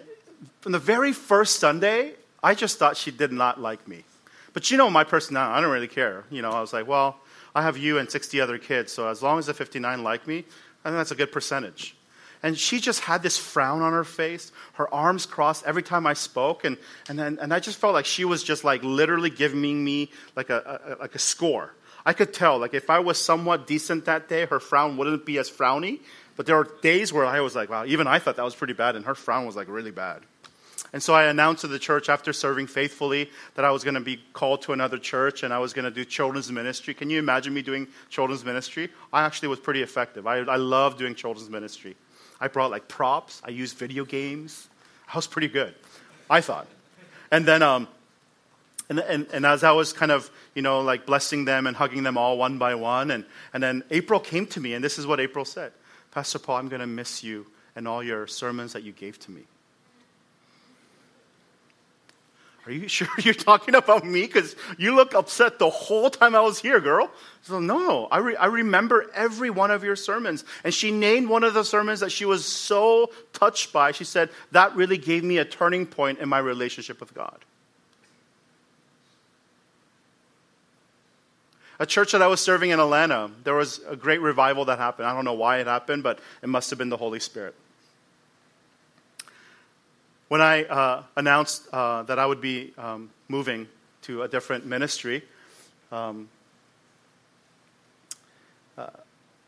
from 0.59 0.73
the 0.73 0.79
very 0.79 1.13
first 1.13 1.59
Sunday, 1.59 2.13
I 2.43 2.53
just 2.53 2.77
thought 2.77 2.97
she 2.97 3.09
did 3.09 3.31
not 3.31 3.59
like 3.59 3.87
me. 3.87 4.03
But 4.51 4.69
you 4.69 4.77
know 4.77 4.89
my 4.89 5.05
personality, 5.05 5.57
I 5.57 5.61
don't 5.61 5.71
really 5.71 5.87
care. 5.87 6.25
You 6.29 6.41
know, 6.41 6.51
I 6.51 6.59
was 6.59 6.73
like, 6.73 6.85
well, 6.85 7.17
I 7.55 7.61
have 7.61 7.77
you 7.77 7.99
and 7.99 8.11
60 8.11 8.41
other 8.41 8.57
kids, 8.57 8.91
so 8.91 9.07
as 9.07 9.23
long 9.23 9.39
as 9.39 9.45
the 9.45 9.53
59 9.53 10.03
like 10.03 10.27
me, 10.27 10.39
I 10.83 10.89
think 10.89 10.97
that's 10.97 11.11
a 11.11 11.15
good 11.15 11.31
percentage. 11.31 11.95
And 12.43 12.57
she 12.57 12.81
just 12.81 12.99
had 12.99 13.23
this 13.23 13.37
frown 13.37 13.81
on 13.81 13.93
her 13.93 14.03
face, 14.03 14.51
her 14.73 14.93
arms 14.93 15.25
crossed 15.25 15.65
every 15.65 15.83
time 15.83 16.05
I 16.05 16.13
spoke, 16.13 16.65
and, 16.65 16.77
and, 17.07 17.19
and 17.21 17.53
I 17.53 17.59
just 17.61 17.79
felt 17.79 17.93
like 17.93 18.05
she 18.05 18.25
was 18.25 18.43
just 18.43 18.65
like 18.65 18.83
literally 18.83 19.29
giving 19.29 19.83
me 19.83 20.11
like 20.35 20.49
a, 20.49 20.97
a, 20.99 21.01
like 21.01 21.15
a 21.15 21.19
score. 21.19 21.71
I 22.05 22.13
could 22.13 22.33
tell, 22.33 22.57
like 22.59 22.73
if 22.73 22.89
I 22.89 22.99
was 22.99 23.19
somewhat 23.19 23.67
decent 23.67 24.05
that 24.05 24.27
day, 24.27 24.45
her 24.45 24.59
frown 24.59 24.97
wouldn't 24.97 25.25
be 25.25 25.37
as 25.37 25.49
frowny. 25.49 25.99
But 26.35 26.45
there 26.47 26.57
were 26.57 26.69
days 26.81 27.13
where 27.13 27.25
I 27.25 27.41
was 27.41 27.55
like, 27.55 27.69
wow, 27.69 27.85
even 27.85 28.07
I 28.07 28.19
thought 28.19 28.37
that 28.37 28.43
was 28.43 28.55
pretty 28.55 28.73
bad, 28.73 28.95
and 28.95 29.05
her 29.05 29.15
frown 29.15 29.45
was 29.45 29.55
like 29.55 29.67
really 29.67 29.91
bad. 29.91 30.21
And 30.93 31.01
so 31.01 31.15
I 31.15 31.23
announced 31.23 31.61
to 31.61 31.67
the 31.67 31.79
church 31.79 32.07
after 32.07 32.31
serving 32.31 32.67
faithfully 32.67 33.31
that 33.55 33.65
I 33.65 33.71
was 33.71 33.83
going 33.83 33.95
to 33.95 33.99
be 33.99 34.19
called 34.33 34.61
to 34.63 34.73
another 34.73 34.99
church 34.99 35.41
and 35.41 35.51
I 35.51 35.57
was 35.57 35.73
going 35.73 35.85
to 35.85 35.91
do 35.91 36.05
children's 36.05 36.51
ministry. 36.51 36.93
Can 36.93 37.09
you 37.09 37.17
imagine 37.17 37.51
me 37.51 37.63
doing 37.63 37.87
children's 38.09 38.45
ministry? 38.45 38.89
I 39.11 39.23
actually 39.23 39.47
was 39.47 39.59
pretty 39.59 39.81
effective. 39.81 40.27
I, 40.27 40.37
I 40.37 40.57
love 40.57 40.99
doing 40.99 41.15
children's 41.15 41.49
ministry. 41.49 41.95
I 42.39 42.47
brought 42.47 42.69
like 42.69 42.87
props, 42.87 43.41
I 43.43 43.49
used 43.49 43.75
video 43.75 44.05
games. 44.05 44.69
I 45.11 45.17
was 45.17 45.25
pretty 45.25 45.47
good, 45.47 45.73
I 46.29 46.41
thought. 46.41 46.67
And 47.31 47.43
then, 47.45 47.63
um, 47.63 47.87
and, 48.87 48.99
and, 48.99 49.27
and 49.33 49.45
as 49.47 49.63
I 49.63 49.71
was 49.71 49.93
kind 49.93 50.11
of, 50.11 50.29
you 50.55 50.61
know, 50.61 50.81
like 50.81 51.05
blessing 51.05 51.45
them 51.45 51.67
and 51.67 51.75
hugging 51.75 52.03
them 52.03 52.17
all 52.17 52.37
one 52.37 52.57
by 52.57 52.75
one, 52.75 53.11
and, 53.11 53.25
and 53.53 53.61
then 53.61 53.83
April 53.91 54.19
came 54.19 54.45
to 54.47 54.59
me, 54.59 54.73
and 54.73 54.83
this 54.83 54.97
is 54.97 55.07
what 55.07 55.19
April 55.19 55.45
said 55.45 55.71
Pastor 56.11 56.37
Paul, 56.37 56.57
I'm 56.57 56.69
going 56.69 56.81
to 56.81 56.87
miss 56.87 57.23
you 57.23 57.47
and 57.75 57.87
all 57.87 58.03
your 58.03 58.27
sermons 58.27 58.73
that 58.73 58.83
you 58.83 58.91
gave 58.91 59.19
to 59.19 59.31
me. 59.31 59.43
Are 62.65 62.71
you 62.71 62.87
sure 62.87 63.07
you're 63.19 63.33
talking 63.33 63.75
about 63.75 64.05
me? 64.05 64.21
Because 64.21 64.55
you 64.77 64.95
look 64.95 65.13
upset 65.13 65.59
the 65.59 65.69
whole 65.69 66.09
time 66.09 66.35
I 66.35 66.41
was 66.41 66.59
here, 66.59 66.79
girl. 66.79 67.11
So, 67.41 67.59
no, 67.59 68.07
I, 68.11 68.19
re- 68.19 68.35
I 68.35 68.45
remember 68.45 69.09
every 69.13 69.49
one 69.49 69.71
of 69.71 69.83
your 69.83 69.95
sermons. 69.95 70.45
And 70.63 70.73
she 70.73 70.91
named 70.91 71.29
one 71.29 71.43
of 71.43 71.53
the 71.53 71.63
sermons 71.63 71.99
that 71.99 72.11
she 72.11 72.25
was 72.25 72.45
so 72.45 73.11
touched 73.33 73.73
by. 73.73 73.91
She 73.91 74.03
said, 74.03 74.29
That 74.51 74.75
really 74.75 74.97
gave 74.97 75.23
me 75.23 75.39
a 75.39 75.45
turning 75.45 75.85
point 75.85 76.19
in 76.19 76.29
my 76.29 76.39
relationship 76.39 76.99
with 76.99 77.13
God. 77.13 77.43
A 81.79 81.85
church 81.85 82.11
that 82.11 82.21
I 82.21 82.27
was 82.27 82.39
serving 82.39 82.69
in 82.69 82.79
Atlanta, 82.79 83.31
there 83.43 83.55
was 83.55 83.81
a 83.87 83.95
great 83.95 84.21
revival 84.21 84.65
that 84.65 84.77
happened. 84.77 85.07
I 85.07 85.13
don't 85.13 85.25
know 85.25 85.33
why 85.33 85.57
it 85.57 85.67
happened, 85.67 86.03
but 86.03 86.19
it 86.41 86.49
must 86.49 86.69
have 86.69 86.77
been 86.77 86.89
the 86.89 86.97
Holy 86.97 87.19
Spirit. 87.19 87.55
When 90.27 90.41
I 90.41 90.63
uh, 90.63 91.03
announced 91.15 91.67
uh, 91.73 92.03
that 92.03 92.19
I 92.19 92.25
would 92.25 92.41
be 92.41 92.73
um, 92.77 93.09
moving 93.27 93.67
to 94.03 94.23
a 94.23 94.27
different 94.27 94.65
ministry, 94.65 95.23
um, 95.91 96.29
uh, 98.77 98.87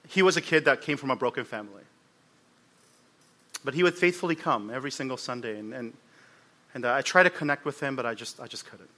he 0.07 0.21
was 0.21 0.37
a 0.37 0.41
kid 0.41 0.65
that 0.65 0.81
came 0.81 0.97
from 0.97 1.11
a 1.11 1.15
broken 1.15 1.45
family. 1.45 1.83
But 3.63 3.73
he 3.73 3.83
would 3.83 3.95
faithfully 3.95 4.35
come 4.35 4.69
every 4.69 4.91
single 4.91 5.17
Sunday, 5.17 5.59
and, 5.59 5.73
and, 5.73 5.93
and 6.73 6.85
I 6.85 7.01
tried 7.01 7.23
to 7.23 7.31
connect 7.31 7.65
with 7.65 7.79
him, 7.79 7.95
but 7.95 8.05
I 8.05 8.13
just, 8.13 8.39
I 8.39 8.47
just 8.47 8.65
couldn't. 8.65 8.89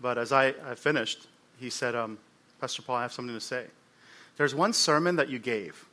But 0.00 0.18
as 0.18 0.30
I, 0.30 0.54
I 0.64 0.74
finished, 0.74 1.26
he 1.58 1.70
said, 1.70 1.94
um, 1.94 2.18
Pastor 2.60 2.82
Paul, 2.82 2.96
I 2.96 3.02
have 3.02 3.12
something 3.12 3.34
to 3.34 3.40
say. 3.40 3.66
There's 4.36 4.54
one 4.54 4.72
sermon 4.72 5.16
that 5.16 5.28
you 5.28 5.38
gave. 5.38 5.84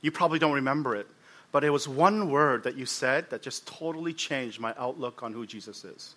You 0.00 0.10
probably 0.10 0.38
don't 0.38 0.52
remember 0.52 0.94
it, 0.96 1.06
but 1.52 1.64
it 1.64 1.70
was 1.70 1.88
one 1.88 2.30
word 2.30 2.64
that 2.64 2.76
you 2.76 2.86
said 2.86 3.30
that 3.30 3.42
just 3.42 3.66
totally 3.66 4.12
changed 4.12 4.60
my 4.60 4.74
outlook 4.78 5.22
on 5.22 5.32
who 5.32 5.46
Jesus 5.46 5.84
is. 5.84 6.14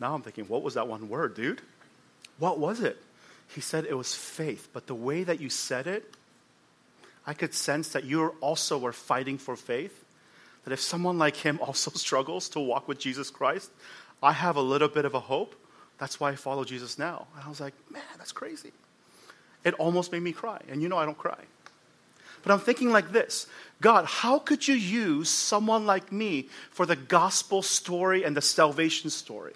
Now 0.00 0.14
I'm 0.14 0.22
thinking, 0.22 0.44
what 0.44 0.62
was 0.62 0.74
that 0.74 0.88
one 0.88 1.08
word, 1.08 1.34
dude? 1.34 1.60
What 2.38 2.58
was 2.58 2.80
it? 2.80 2.96
He 3.48 3.60
said 3.60 3.86
it 3.86 3.96
was 3.96 4.14
faith, 4.14 4.68
but 4.72 4.86
the 4.86 4.94
way 4.94 5.24
that 5.24 5.40
you 5.40 5.48
said 5.48 5.86
it, 5.86 6.14
I 7.26 7.34
could 7.34 7.54
sense 7.54 7.90
that 7.90 8.04
you 8.04 8.34
also 8.40 8.78
were 8.78 8.92
fighting 8.92 9.38
for 9.38 9.56
faith. 9.56 10.04
That 10.64 10.72
if 10.72 10.80
someone 10.80 11.18
like 11.18 11.36
him 11.36 11.58
also 11.62 11.90
struggles 11.92 12.48
to 12.50 12.60
walk 12.60 12.88
with 12.88 12.98
Jesus 12.98 13.30
Christ, 13.30 13.70
I 14.22 14.32
have 14.32 14.56
a 14.56 14.62
little 14.62 14.88
bit 14.88 15.04
of 15.04 15.14
a 15.14 15.20
hope. 15.20 15.54
That's 15.98 16.20
why 16.20 16.30
I 16.30 16.36
follow 16.36 16.64
Jesus 16.64 16.98
now. 16.98 17.26
And 17.34 17.44
I 17.44 17.48
was 17.48 17.60
like, 17.60 17.74
man, 17.90 18.02
that's 18.16 18.32
crazy. 18.32 18.72
It 19.64 19.74
almost 19.74 20.12
made 20.12 20.22
me 20.22 20.32
cry. 20.32 20.60
And 20.68 20.80
you 20.80 20.88
know 20.88 20.96
I 20.96 21.04
don't 21.04 21.18
cry. 21.18 21.38
But 22.42 22.52
I'm 22.52 22.60
thinking 22.60 22.90
like 22.90 23.12
this 23.12 23.46
God, 23.80 24.04
how 24.04 24.38
could 24.38 24.66
you 24.66 24.74
use 24.74 25.28
someone 25.28 25.86
like 25.86 26.12
me 26.12 26.48
for 26.70 26.86
the 26.86 26.96
gospel 26.96 27.62
story 27.62 28.24
and 28.24 28.36
the 28.36 28.42
salvation 28.42 29.10
story? 29.10 29.54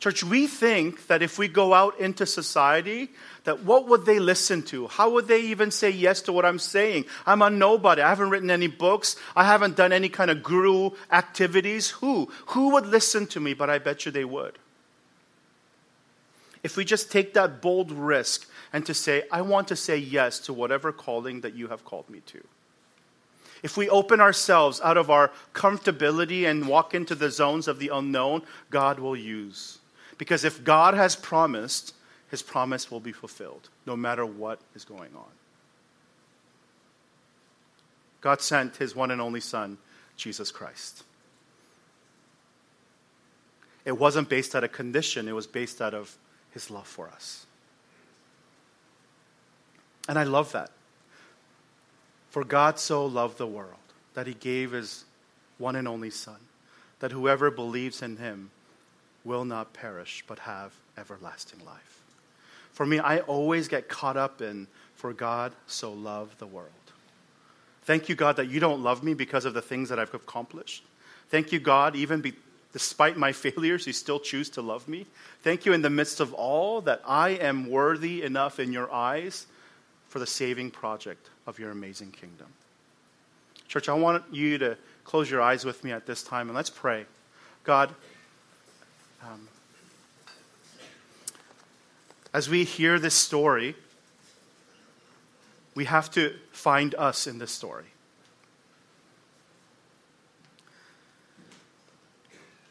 Church, 0.00 0.24
we 0.24 0.46
think 0.46 1.06
that 1.06 1.22
if 1.22 1.38
we 1.38 1.48
go 1.48 1.72
out 1.72 1.98
into 1.98 2.26
society, 2.26 3.10
that 3.44 3.64
what 3.64 3.88
would 3.88 4.04
they 4.04 4.18
listen 4.18 4.62
to? 4.64 4.86
How 4.88 5.10
would 5.10 5.28
they 5.28 5.40
even 5.42 5.70
say 5.70 5.88
yes 5.88 6.20
to 6.22 6.32
what 6.32 6.44
I'm 6.44 6.58
saying? 6.58 7.04
I'm 7.24 7.40
a 7.40 7.48
nobody. 7.48 8.02
I 8.02 8.08
haven't 8.08 8.30
written 8.30 8.50
any 8.50 8.66
books. 8.66 9.16
I 9.36 9.44
haven't 9.44 9.76
done 9.76 9.92
any 9.92 10.08
kind 10.08 10.30
of 10.30 10.42
guru 10.42 10.90
activities. 11.10 11.90
Who? 11.90 12.28
Who 12.48 12.70
would 12.70 12.86
listen 12.86 13.26
to 13.28 13.40
me? 13.40 13.54
But 13.54 13.70
I 13.70 13.78
bet 13.78 14.04
you 14.04 14.12
they 14.12 14.24
would. 14.24 14.58
If 16.64 16.78
we 16.78 16.84
just 16.84 17.12
take 17.12 17.34
that 17.34 17.60
bold 17.60 17.92
risk 17.92 18.48
and 18.72 18.84
to 18.86 18.94
say, 18.94 19.24
I 19.30 19.42
want 19.42 19.68
to 19.68 19.76
say 19.76 19.98
yes 19.98 20.40
to 20.40 20.52
whatever 20.52 20.90
calling 20.90 21.42
that 21.42 21.54
you 21.54 21.68
have 21.68 21.84
called 21.84 22.08
me 22.08 22.20
to. 22.26 22.42
If 23.62 23.76
we 23.76 23.88
open 23.88 24.20
ourselves 24.20 24.80
out 24.82 24.96
of 24.96 25.10
our 25.10 25.30
comfortability 25.52 26.46
and 26.46 26.66
walk 26.66 26.94
into 26.94 27.14
the 27.14 27.30
zones 27.30 27.68
of 27.68 27.78
the 27.78 27.88
unknown, 27.88 28.42
God 28.70 28.98
will 28.98 29.16
use. 29.16 29.78
Because 30.16 30.42
if 30.42 30.64
God 30.64 30.94
has 30.94 31.14
promised, 31.14 31.94
his 32.30 32.42
promise 32.42 32.90
will 32.90 33.00
be 33.00 33.12
fulfilled, 33.12 33.68
no 33.84 33.94
matter 33.94 34.24
what 34.24 34.58
is 34.74 34.84
going 34.84 35.14
on. 35.14 35.32
God 38.22 38.40
sent 38.40 38.76
his 38.76 38.96
one 38.96 39.10
and 39.10 39.20
only 39.20 39.40
Son, 39.40 39.76
Jesus 40.16 40.50
Christ. 40.50 41.04
It 43.84 43.98
wasn't 43.98 44.30
based 44.30 44.54
out 44.54 44.64
of 44.64 44.72
condition, 44.72 45.28
it 45.28 45.34
was 45.34 45.46
based 45.46 45.82
out 45.82 45.92
of 45.92 46.16
his 46.54 46.70
love 46.70 46.86
for 46.86 47.08
us. 47.08 47.44
And 50.08 50.18
I 50.18 50.22
love 50.22 50.52
that. 50.52 50.70
For 52.30 52.44
God 52.44 52.78
so 52.78 53.04
loved 53.04 53.38
the 53.38 53.46
world 53.46 53.78
that 54.14 54.26
he 54.26 54.34
gave 54.34 54.72
his 54.72 55.04
one 55.58 55.76
and 55.76 55.86
only 55.86 56.10
Son, 56.10 56.38
that 57.00 57.12
whoever 57.12 57.50
believes 57.50 58.02
in 58.02 58.16
him 58.16 58.50
will 59.24 59.44
not 59.44 59.72
perish 59.72 60.24
but 60.26 60.38
have 60.40 60.72
everlasting 60.96 61.64
life. 61.64 62.02
For 62.72 62.86
me, 62.86 62.98
I 62.98 63.20
always 63.20 63.68
get 63.68 63.88
caught 63.88 64.16
up 64.16 64.40
in, 64.42 64.66
for 64.96 65.12
God 65.12 65.52
so 65.66 65.92
loved 65.92 66.38
the 66.38 66.46
world. 66.46 66.70
Thank 67.84 68.08
you, 68.08 68.14
God, 68.14 68.36
that 68.36 68.48
you 68.48 68.60
don't 68.60 68.82
love 68.82 69.02
me 69.02 69.14
because 69.14 69.44
of 69.44 69.54
the 69.54 69.62
things 69.62 69.88
that 69.90 69.98
I've 69.98 70.12
accomplished. 70.14 70.84
Thank 71.28 71.52
you, 71.52 71.60
God, 71.60 71.94
even 71.94 72.20
be, 72.20 72.32
despite 72.74 73.16
my 73.16 73.32
failures, 73.46 73.86
you 73.86 73.94
still 73.94 74.20
choose 74.20 74.50
to 74.50 74.60
love 74.60 74.86
me. 74.86 75.06
Thank 75.42 75.64
you 75.64 75.72
in 75.72 75.80
the 75.80 75.88
midst 75.88 76.20
of 76.20 76.34
all 76.34 76.82
that 76.82 77.00
I 77.06 77.30
am 77.30 77.70
worthy 77.70 78.22
enough 78.22 78.60
in 78.60 78.70
your 78.70 78.92
eyes 78.92 79.46
for 80.10 80.18
the 80.18 80.26
saving 80.26 80.70
project 80.70 81.30
of 81.46 81.58
your 81.58 81.70
amazing 81.70 82.10
kingdom. 82.10 82.48
Church, 83.68 83.88
I 83.88 83.94
want 83.94 84.22
you 84.30 84.58
to 84.58 84.76
close 85.04 85.30
your 85.30 85.40
eyes 85.40 85.64
with 85.64 85.82
me 85.82 85.92
at 85.92 86.04
this 86.04 86.22
time 86.22 86.48
and 86.48 86.56
let's 86.56 86.70
pray. 86.70 87.06
God, 87.64 87.94
um, 89.22 89.48
as 92.32 92.48
we 92.48 92.64
hear 92.64 92.98
this 92.98 93.14
story, 93.14 93.74
we 95.74 95.86
have 95.86 96.10
to 96.12 96.34
find 96.52 96.94
us 96.96 97.26
in 97.26 97.38
this 97.38 97.50
story. 97.50 97.86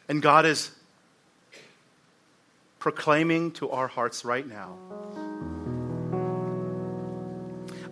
And 0.07 0.21
God 0.21 0.45
is 0.45 0.71
proclaiming 2.79 3.51
to 3.53 3.69
our 3.69 3.87
hearts 3.87 4.25
right 4.25 4.45
now 4.45 4.77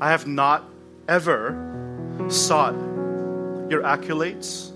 I 0.02 0.10
have 0.10 0.26
not 0.26 0.64
ever 1.08 1.56
sought 2.28 2.74
your 3.70 3.84
accolades, 3.84 4.72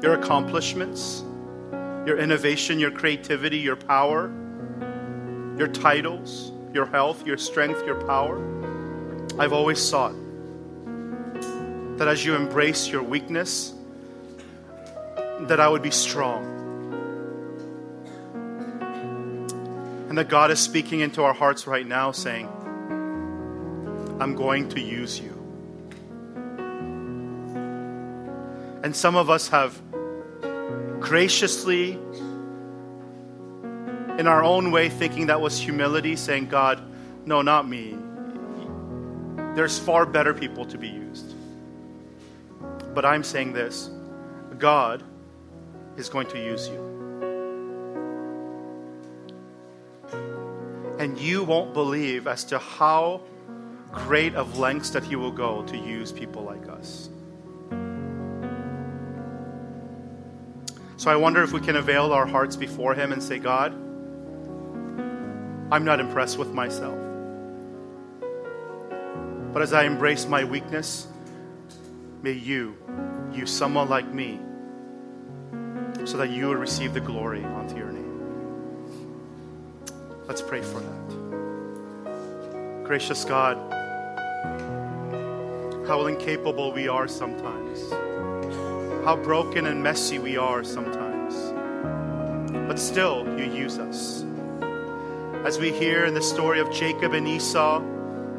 your 0.00 0.14
accomplishments, 0.14 1.24
your 2.06 2.16
innovation, 2.16 2.78
your 2.78 2.92
creativity, 2.92 3.58
your 3.58 3.74
power, 3.74 4.30
your 5.58 5.66
titles, 5.66 6.52
your 6.72 6.86
health, 6.86 7.26
your 7.26 7.36
strength, 7.36 7.84
your 7.84 8.00
power. 8.06 8.38
I've 9.36 9.52
always 9.52 9.80
sought 9.80 10.14
that 11.98 12.06
as 12.06 12.24
you 12.24 12.36
embrace 12.36 12.86
your 12.86 13.02
weakness, 13.02 13.74
that 15.46 15.60
I 15.60 15.68
would 15.68 15.82
be 15.82 15.90
strong. 15.90 16.44
And 20.08 20.18
that 20.18 20.28
God 20.28 20.50
is 20.50 20.58
speaking 20.58 21.00
into 21.00 21.22
our 21.22 21.32
hearts 21.32 21.66
right 21.66 21.86
now, 21.86 22.12
saying, 22.12 22.48
I'm 24.20 24.34
going 24.34 24.68
to 24.70 24.80
use 24.80 25.20
you. 25.20 25.34
And 28.82 28.94
some 28.94 29.16
of 29.16 29.30
us 29.30 29.48
have 29.48 29.80
graciously, 31.00 31.92
in 34.18 34.26
our 34.26 34.42
own 34.42 34.72
way, 34.72 34.88
thinking 34.88 35.26
that 35.26 35.40
was 35.40 35.60
humility, 35.60 36.16
saying, 36.16 36.48
God, 36.48 36.82
no, 37.24 37.42
not 37.42 37.68
me. 37.68 37.96
There's 39.54 39.78
far 39.78 40.06
better 40.06 40.34
people 40.34 40.64
to 40.66 40.78
be 40.78 40.88
used. 40.88 41.34
But 42.94 43.04
I'm 43.04 43.22
saying 43.22 43.52
this 43.52 43.90
God 44.58 45.02
is 45.98 46.08
going 46.08 46.26
to 46.28 46.38
use 46.38 46.68
you. 46.68 46.88
And 50.98 51.18
you 51.18 51.44
won't 51.44 51.74
believe 51.74 52.26
as 52.26 52.44
to 52.44 52.58
how 52.58 53.20
great 53.92 54.34
of 54.34 54.58
lengths 54.58 54.90
that 54.90 55.04
He 55.04 55.16
will 55.16 55.32
go 55.32 55.62
to 55.64 55.76
use 55.76 56.12
people 56.12 56.42
like 56.42 56.68
us. 56.68 57.10
So 60.96 61.10
I 61.10 61.16
wonder 61.16 61.42
if 61.42 61.52
we 61.52 61.60
can 61.60 61.76
avail 61.76 62.12
our 62.12 62.26
hearts 62.26 62.56
before 62.56 62.94
Him 62.94 63.12
and 63.12 63.22
say, 63.22 63.38
God, 63.38 63.72
I'm 65.70 65.84
not 65.84 66.00
impressed 66.00 66.38
with 66.38 66.52
myself. 66.52 66.98
But 69.52 69.62
as 69.62 69.72
I 69.72 69.84
embrace 69.84 70.26
my 70.26 70.44
weakness, 70.44 71.06
may 72.22 72.32
you 72.32 72.76
use 73.32 73.50
someone 73.50 73.88
like 73.88 74.12
me 74.12 74.40
so 76.08 76.16
that 76.16 76.30
you 76.30 76.46
will 76.46 76.54
receive 76.54 76.94
the 76.94 77.00
glory 77.00 77.44
onto 77.44 77.76
your 77.76 77.92
name. 77.92 78.08
Let's 80.26 80.40
pray 80.40 80.62
for 80.62 80.80
that. 80.80 82.84
Gracious 82.84 83.26
God, 83.26 83.58
how 85.86 86.06
incapable 86.06 86.72
we 86.72 86.88
are 86.88 87.06
sometimes, 87.08 87.90
how 89.04 89.16
broken 89.22 89.66
and 89.66 89.82
messy 89.82 90.18
we 90.18 90.38
are 90.38 90.64
sometimes. 90.64 91.34
But 92.66 92.78
still, 92.78 93.26
you 93.38 93.44
use 93.52 93.78
us. 93.78 94.24
As 95.44 95.58
we 95.58 95.72
hear 95.72 96.06
in 96.06 96.14
the 96.14 96.22
story 96.22 96.58
of 96.58 96.72
Jacob 96.72 97.12
and 97.12 97.28
Esau 97.28 97.82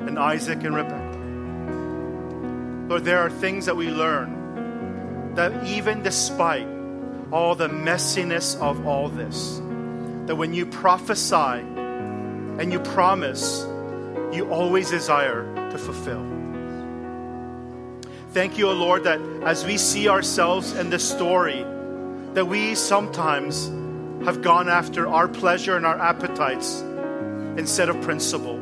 and 0.08 0.18
Isaac 0.18 0.64
and 0.64 0.76
Rebekah, 0.76 1.18
Lord, 2.90 3.06
there 3.06 3.20
are 3.20 3.30
things 3.30 3.68
that 3.68 3.78
we 3.78 3.92
learn 3.92 5.36
that 5.36 5.68
even 5.68 6.02
despite 6.02 6.79
all 7.32 7.56
the 7.56 7.68
messiness 7.68 8.60
of 8.60 8.86
all 8.86 9.10
this, 9.10 9.58
that 10.28 10.36
when 10.36 10.54
you 10.54 10.66
prophesy 10.66 11.36
and 11.36 12.72
you 12.72 12.80
promise, 12.80 13.66
you 14.32 14.50
always 14.52 14.90
desire 14.90 15.44
to 15.72 15.78
fulfill. 15.78 16.26
Thank 18.32 18.58
you, 18.58 18.70
O 18.70 18.74
Lord, 18.74 19.04
that 19.06 19.20
as 19.44 19.66
we 19.66 19.78
see 19.78 20.08
ourselves 20.08 20.74
in 20.74 20.90
this 20.90 21.08
story, 21.08 21.64
that 22.34 22.46
we 22.46 22.76
sometimes 22.76 23.68
have 24.26 24.42
gone 24.42 24.70
after 24.70 25.08
our 25.08 25.28
pleasure 25.28 25.78
and 25.78 25.86
our 25.86 26.00
appetites 26.00 26.82
instead 27.58 27.90
of 27.90 28.00
principle. 28.02 28.58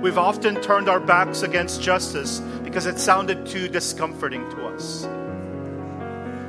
We've 0.00 0.18
often 0.18 0.60
turned 0.62 0.88
our 0.88 1.00
backs 1.00 1.42
against 1.42 1.82
justice 1.82 2.40
because 2.64 2.86
it 2.86 2.98
sounded 2.98 3.46
too 3.46 3.68
discomforting 3.68 4.48
to 4.50 4.66
us. 4.66 5.06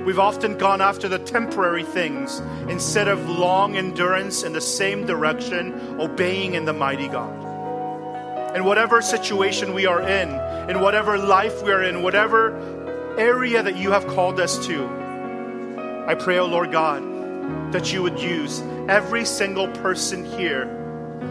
We've 0.06 0.20
often 0.20 0.58
gone 0.58 0.82
after 0.82 1.08
the 1.08 1.20
temporary 1.20 1.84
things 1.84 2.40
instead 2.68 3.08
of 3.08 3.30
long 3.30 3.78
endurance 3.78 4.44
in 4.44 4.52
the 4.52 4.60
same 4.60 5.06
direction, 5.06 5.98
obeying 6.00 6.56
in 6.56 6.66
the 6.66 6.74
mighty 6.74 7.08
God. 7.08 8.56
In 8.56 8.66
whatever 8.66 9.02
situation 9.02 9.74
we 9.74 9.86
are 9.86 10.02
in, 10.02 10.30
in 10.70 10.82
whatever 10.82 11.18
life 11.18 11.64
we 11.64 11.72
are 11.72 11.82
in, 11.82 12.04
whatever 12.04 12.54
area 13.18 13.64
that 13.64 13.78
you 13.78 13.92
have 13.92 14.06
called 14.08 14.40
us 14.42 14.66
to, 14.68 14.86
I 16.06 16.16
pray, 16.16 16.38
O 16.38 16.44
oh 16.44 16.48
Lord 16.48 16.72
God, 16.72 17.02
that 17.72 17.94
you 17.94 18.04
would 18.04 18.20
use 18.20 18.62
every 18.90 19.24
single 19.24 19.70
person 19.70 20.26
here 20.26 20.66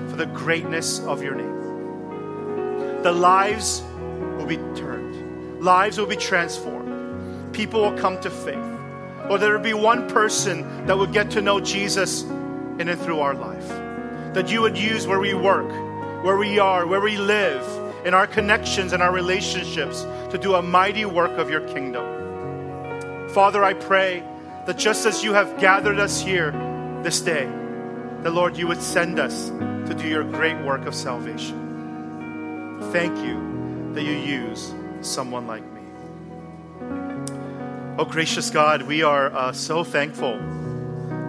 for 0.09 0.17
the 0.17 0.27
greatness 0.27 0.99
of 1.01 1.23
your 1.23 1.35
name. 1.35 3.03
The 3.03 3.13
lives 3.13 3.83
will 4.39 4.47
be 4.47 4.57
turned, 4.75 5.63
lives 5.63 5.99
will 5.99 6.07
be 6.07 6.17
transformed, 6.17 6.82
people 7.53 7.83
will 7.83 7.99
come 7.99 8.21
to 8.21 8.31
faith. 8.31 8.57
Or 9.31 9.39
there 9.39 9.53
will 9.53 9.65
be 9.65 9.75
one 9.75 10.09
person 10.09 10.87
that 10.87 10.99
would 10.99 11.13
get 11.13 11.31
to 11.33 11.41
know 11.41 11.61
Jesus 11.61 12.23
in 12.23 12.89
and 12.89 13.01
through 13.01 13.21
our 13.21 13.35
life. 13.35 13.69
That 14.35 14.51
you 14.51 14.61
would 14.63 14.77
use 14.77 15.07
where 15.07 15.21
we 15.21 15.35
work 15.35 15.71
where 16.23 16.37
we 16.37 16.61
are, 16.61 16.87
where 16.87 17.01
we 17.01 17.17
live, 17.17 18.07
in 18.07 18.15
our 18.15 18.27
connections 18.27 18.93
and 18.93 19.03
our 19.03 19.13
relationships 19.13 20.03
to 20.31 20.39
do 20.39 20.55
a 20.55 20.63
mighty 20.63 21.05
work 21.05 21.33
of 21.33 21.51
your 21.51 21.61
kingdom. 21.69 23.29
Father, 23.31 23.65
I 23.65 23.75
pray 23.75 24.23
that 24.67 24.79
just 24.79 25.05
as 25.05 25.25
you 25.25 25.33
have 25.35 25.59
gathered 25.59 25.99
us 25.99 26.21
here 26.21 26.53
this 27.03 27.21
day, 27.21 27.47
the 28.23 28.31
Lord, 28.31 28.57
you 28.57 28.69
would 28.69 28.81
send 28.81 29.19
us 29.19 29.49
to 29.49 29.95
do 29.95 30.07
your 30.07 30.23
great 30.23 30.57
work 30.65 30.87
of 30.87 30.95
salvation. 30.95 31.59
Thank 32.93 33.17
you 33.19 33.93
that 33.95 34.03
you 34.03 34.13
use 34.13 34.73
someone 35.01 35.49
like 35.49 35.65
me. 35.65 35.82
Oh, 37.99 38.07
gracious 38.07 38.49
God, 38.49 38.85
we 38.85 39.03
are 39.03 39.31
uh, 39.35 39.53
so 39.53 39.85
thankful 39.85 40.39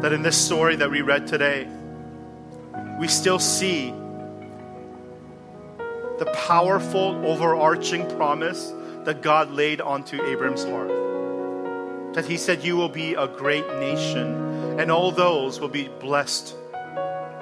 that 0.01 0.13
in 0.13 0.21
this 0.21 0.37
story 0.37 0.77
that 0.77 0.89
we 0.89 1.01
read 1.01 1.27
today, 1.27 1.67
we 2.97 3.09
still 3.09 3.37
see 3.37 3.89
the 6.19 6.33
powerful, 6.47 7.21
overarching 7.25 8.09
promise 8.15 8.71
that 9.03 9.21
God 9.21 9.51
laid 9.51 9.81
onto 9.81 10.23
Abram's 10.23 10.63
heart. 10.63 10.87
That 12.13 12.23
he 12.25 12.37
said, 12.37 12.63
You 12.63 12.77
will 12.77 12.87
be 12.87 13.15
a 13.15 13.27
great 13.27 13.67
nation, 13.79 14.79
and 14.79 14.89
all 14.89 15.11
those 15.11 15.59
will 15.59 15.67
be 15.67 15.89
blessed 15.99 16.55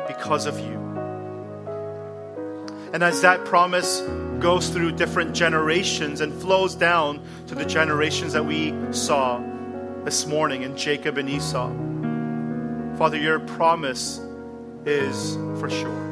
because 0.07 0.47
of 0.47 0.59
you. 0.59 0.79
And 2.91 3.03
as 3.03 3.21
that 3.21 3.45
promise 3.45 4.01
goes 4.41 4.69
through 4.69 4.91
different 4.91 5.35
generations 5.35 6.19
and 6.21 6.33
flows 6.41 6.73
down 6.73 7.21
to 7.45 7.53
the 7.53 7.63
generations 7.63 8.33
that 8.33 8.43
we 8.43 8.73
saw 8.91 9.39
this 10.03 10.25
morning 10.25 10.63
in 10.63 10.75
Jacob 10.75 11.19
and 11.19 11.29
Esau, 11.29 11.71
Father, 12.97 13.17
your 13.17 13.39
promise 13.39 14.19
is 14.85 15.35
for 15.59 15.69
sure 15.69 16.11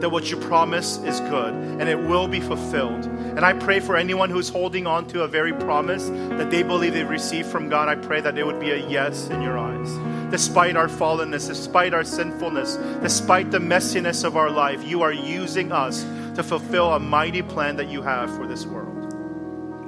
that 0.00 0.08
what 0.08 0.30
you 0.30 0.36
promise 0.36 0.96
is 0.98 1.20
good 1.20 1.52
and 1.52 1.88
it 1.88 1.96
will 1.96 2.26
be 2.26 2.40
fulfilled. 2.40 3.04
And 3.04 3.40
I 3.40 3.52
pray 3.52 3.80
for 3.80 3.96
anyone 3.96 4.30
who's 4.30 4.48
holding 4.48 4.86
on 4.86 5.06
to 5.08 5.22
a 5.22 5.28
very 5.28 5.52
promise 5.52 6.08
that 6.08 6.50
they 6.50 6.62
believe 6.62 6.94
they've 6.94 7.08
received 7.08 7.48
from 7.48 7.68
God, 7.68 7.88
I 7.88 7.94
pray 7.94 8.20
that 8.20 8.36
it 8.38 8.44
would 8.44 8.58
be 8.58 8.70
a 8.70 8.88
yes 8.88 9.28
in 9.28 9.42
your 9.42 9.58
eyes. 9.58 9.90
Despite 10.30 10.76
our 10.76 10.88
fallenness, 10.88 11.48
despite 11.48 11.92
our 11.92 12.04
sinfulness, 12.04 12.76
despite 13.02 13.50
the 13.50 13.58
messiness 13.58 14.24
of 14.24 14.36
our 14.36 14.50
life, 14.50 14.82
you 14.84 15.02
are 15.02 15.12
using 15.12 15.70
us 15.70 16.04
to 16.40 16.48
fulfill 16.48 16.94
a 16.94 16.98
mighty 16.98 17.42
plan 17.42 17.76
that 17.76 17.88
you 17.88 18.00
have 18.00 18.34
for 18.34 18.46
this 18.46 18.64
world. 18.64 19.12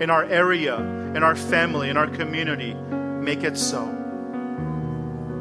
In 0.02 0.10
our 0.10 0.24
area, 0.24 0.76
in 0.76 1.22
our 1.22 1.34
family, 1.34 1.88
in 1.88 1.96
our 1.96 2.08
community, 2.08 2.74
make 2.74 3.42
it 3.42 3.56
so. 3.56 3.86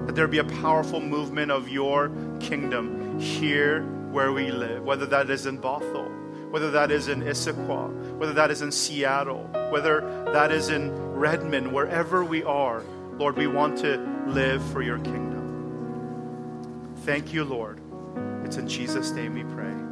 That 0.05 0.16
there 0.16 0.26
be 0.28 0.38
a 0.38 0.45
powerful 0.45 1.01
movement 1.01 1.51
of 1.51 1.68
your 1.68 2.09
kingdom 2.39 3.20
here 3.20 3.82
where 4.12 4.32
we 4.32 4.51
live, 4.51 4.86
whether 4.86 5.05
that 5.07 5.30
is 5.30 5.47
in 5.47 5.59
Bothell, 5.59 6.49
whether 6.49 6.72
that 6.72 6.91
is 6.91 7.09
in 7.09 7.22
Issaquah, 7.22 8.16
whether 8.16 8.34
that 8.34 8.49
is 8.49 8.62
in 8.62 8.72
Seattle, 8.72 9.49
whether 9.70 9.99
that 10.32 10.49
is 10.49 10.70
in 10.70 10.95
Redmond, 11.14 11.74
wherever 11.74 12.24
we 12.24 12.41
are, 12.43 12.84
Lord, 13.18 13.36
we 13.36 13.47
want 13.47 13.78
to 13.80 13.97
live 14.28 14.64
for 14.72 14.82
your 14.82 14.99
kingdom. 14.99 16.93
Thank 17.03 17.34
you, 17.34 17.43
Lord. 17.43 17.82
It's 18.45 18.55
in 18.55 18.66
Jesus' 18.66 19.12
name 19.12 19.34
we 19.34 19.43
pray. 19.43 19.91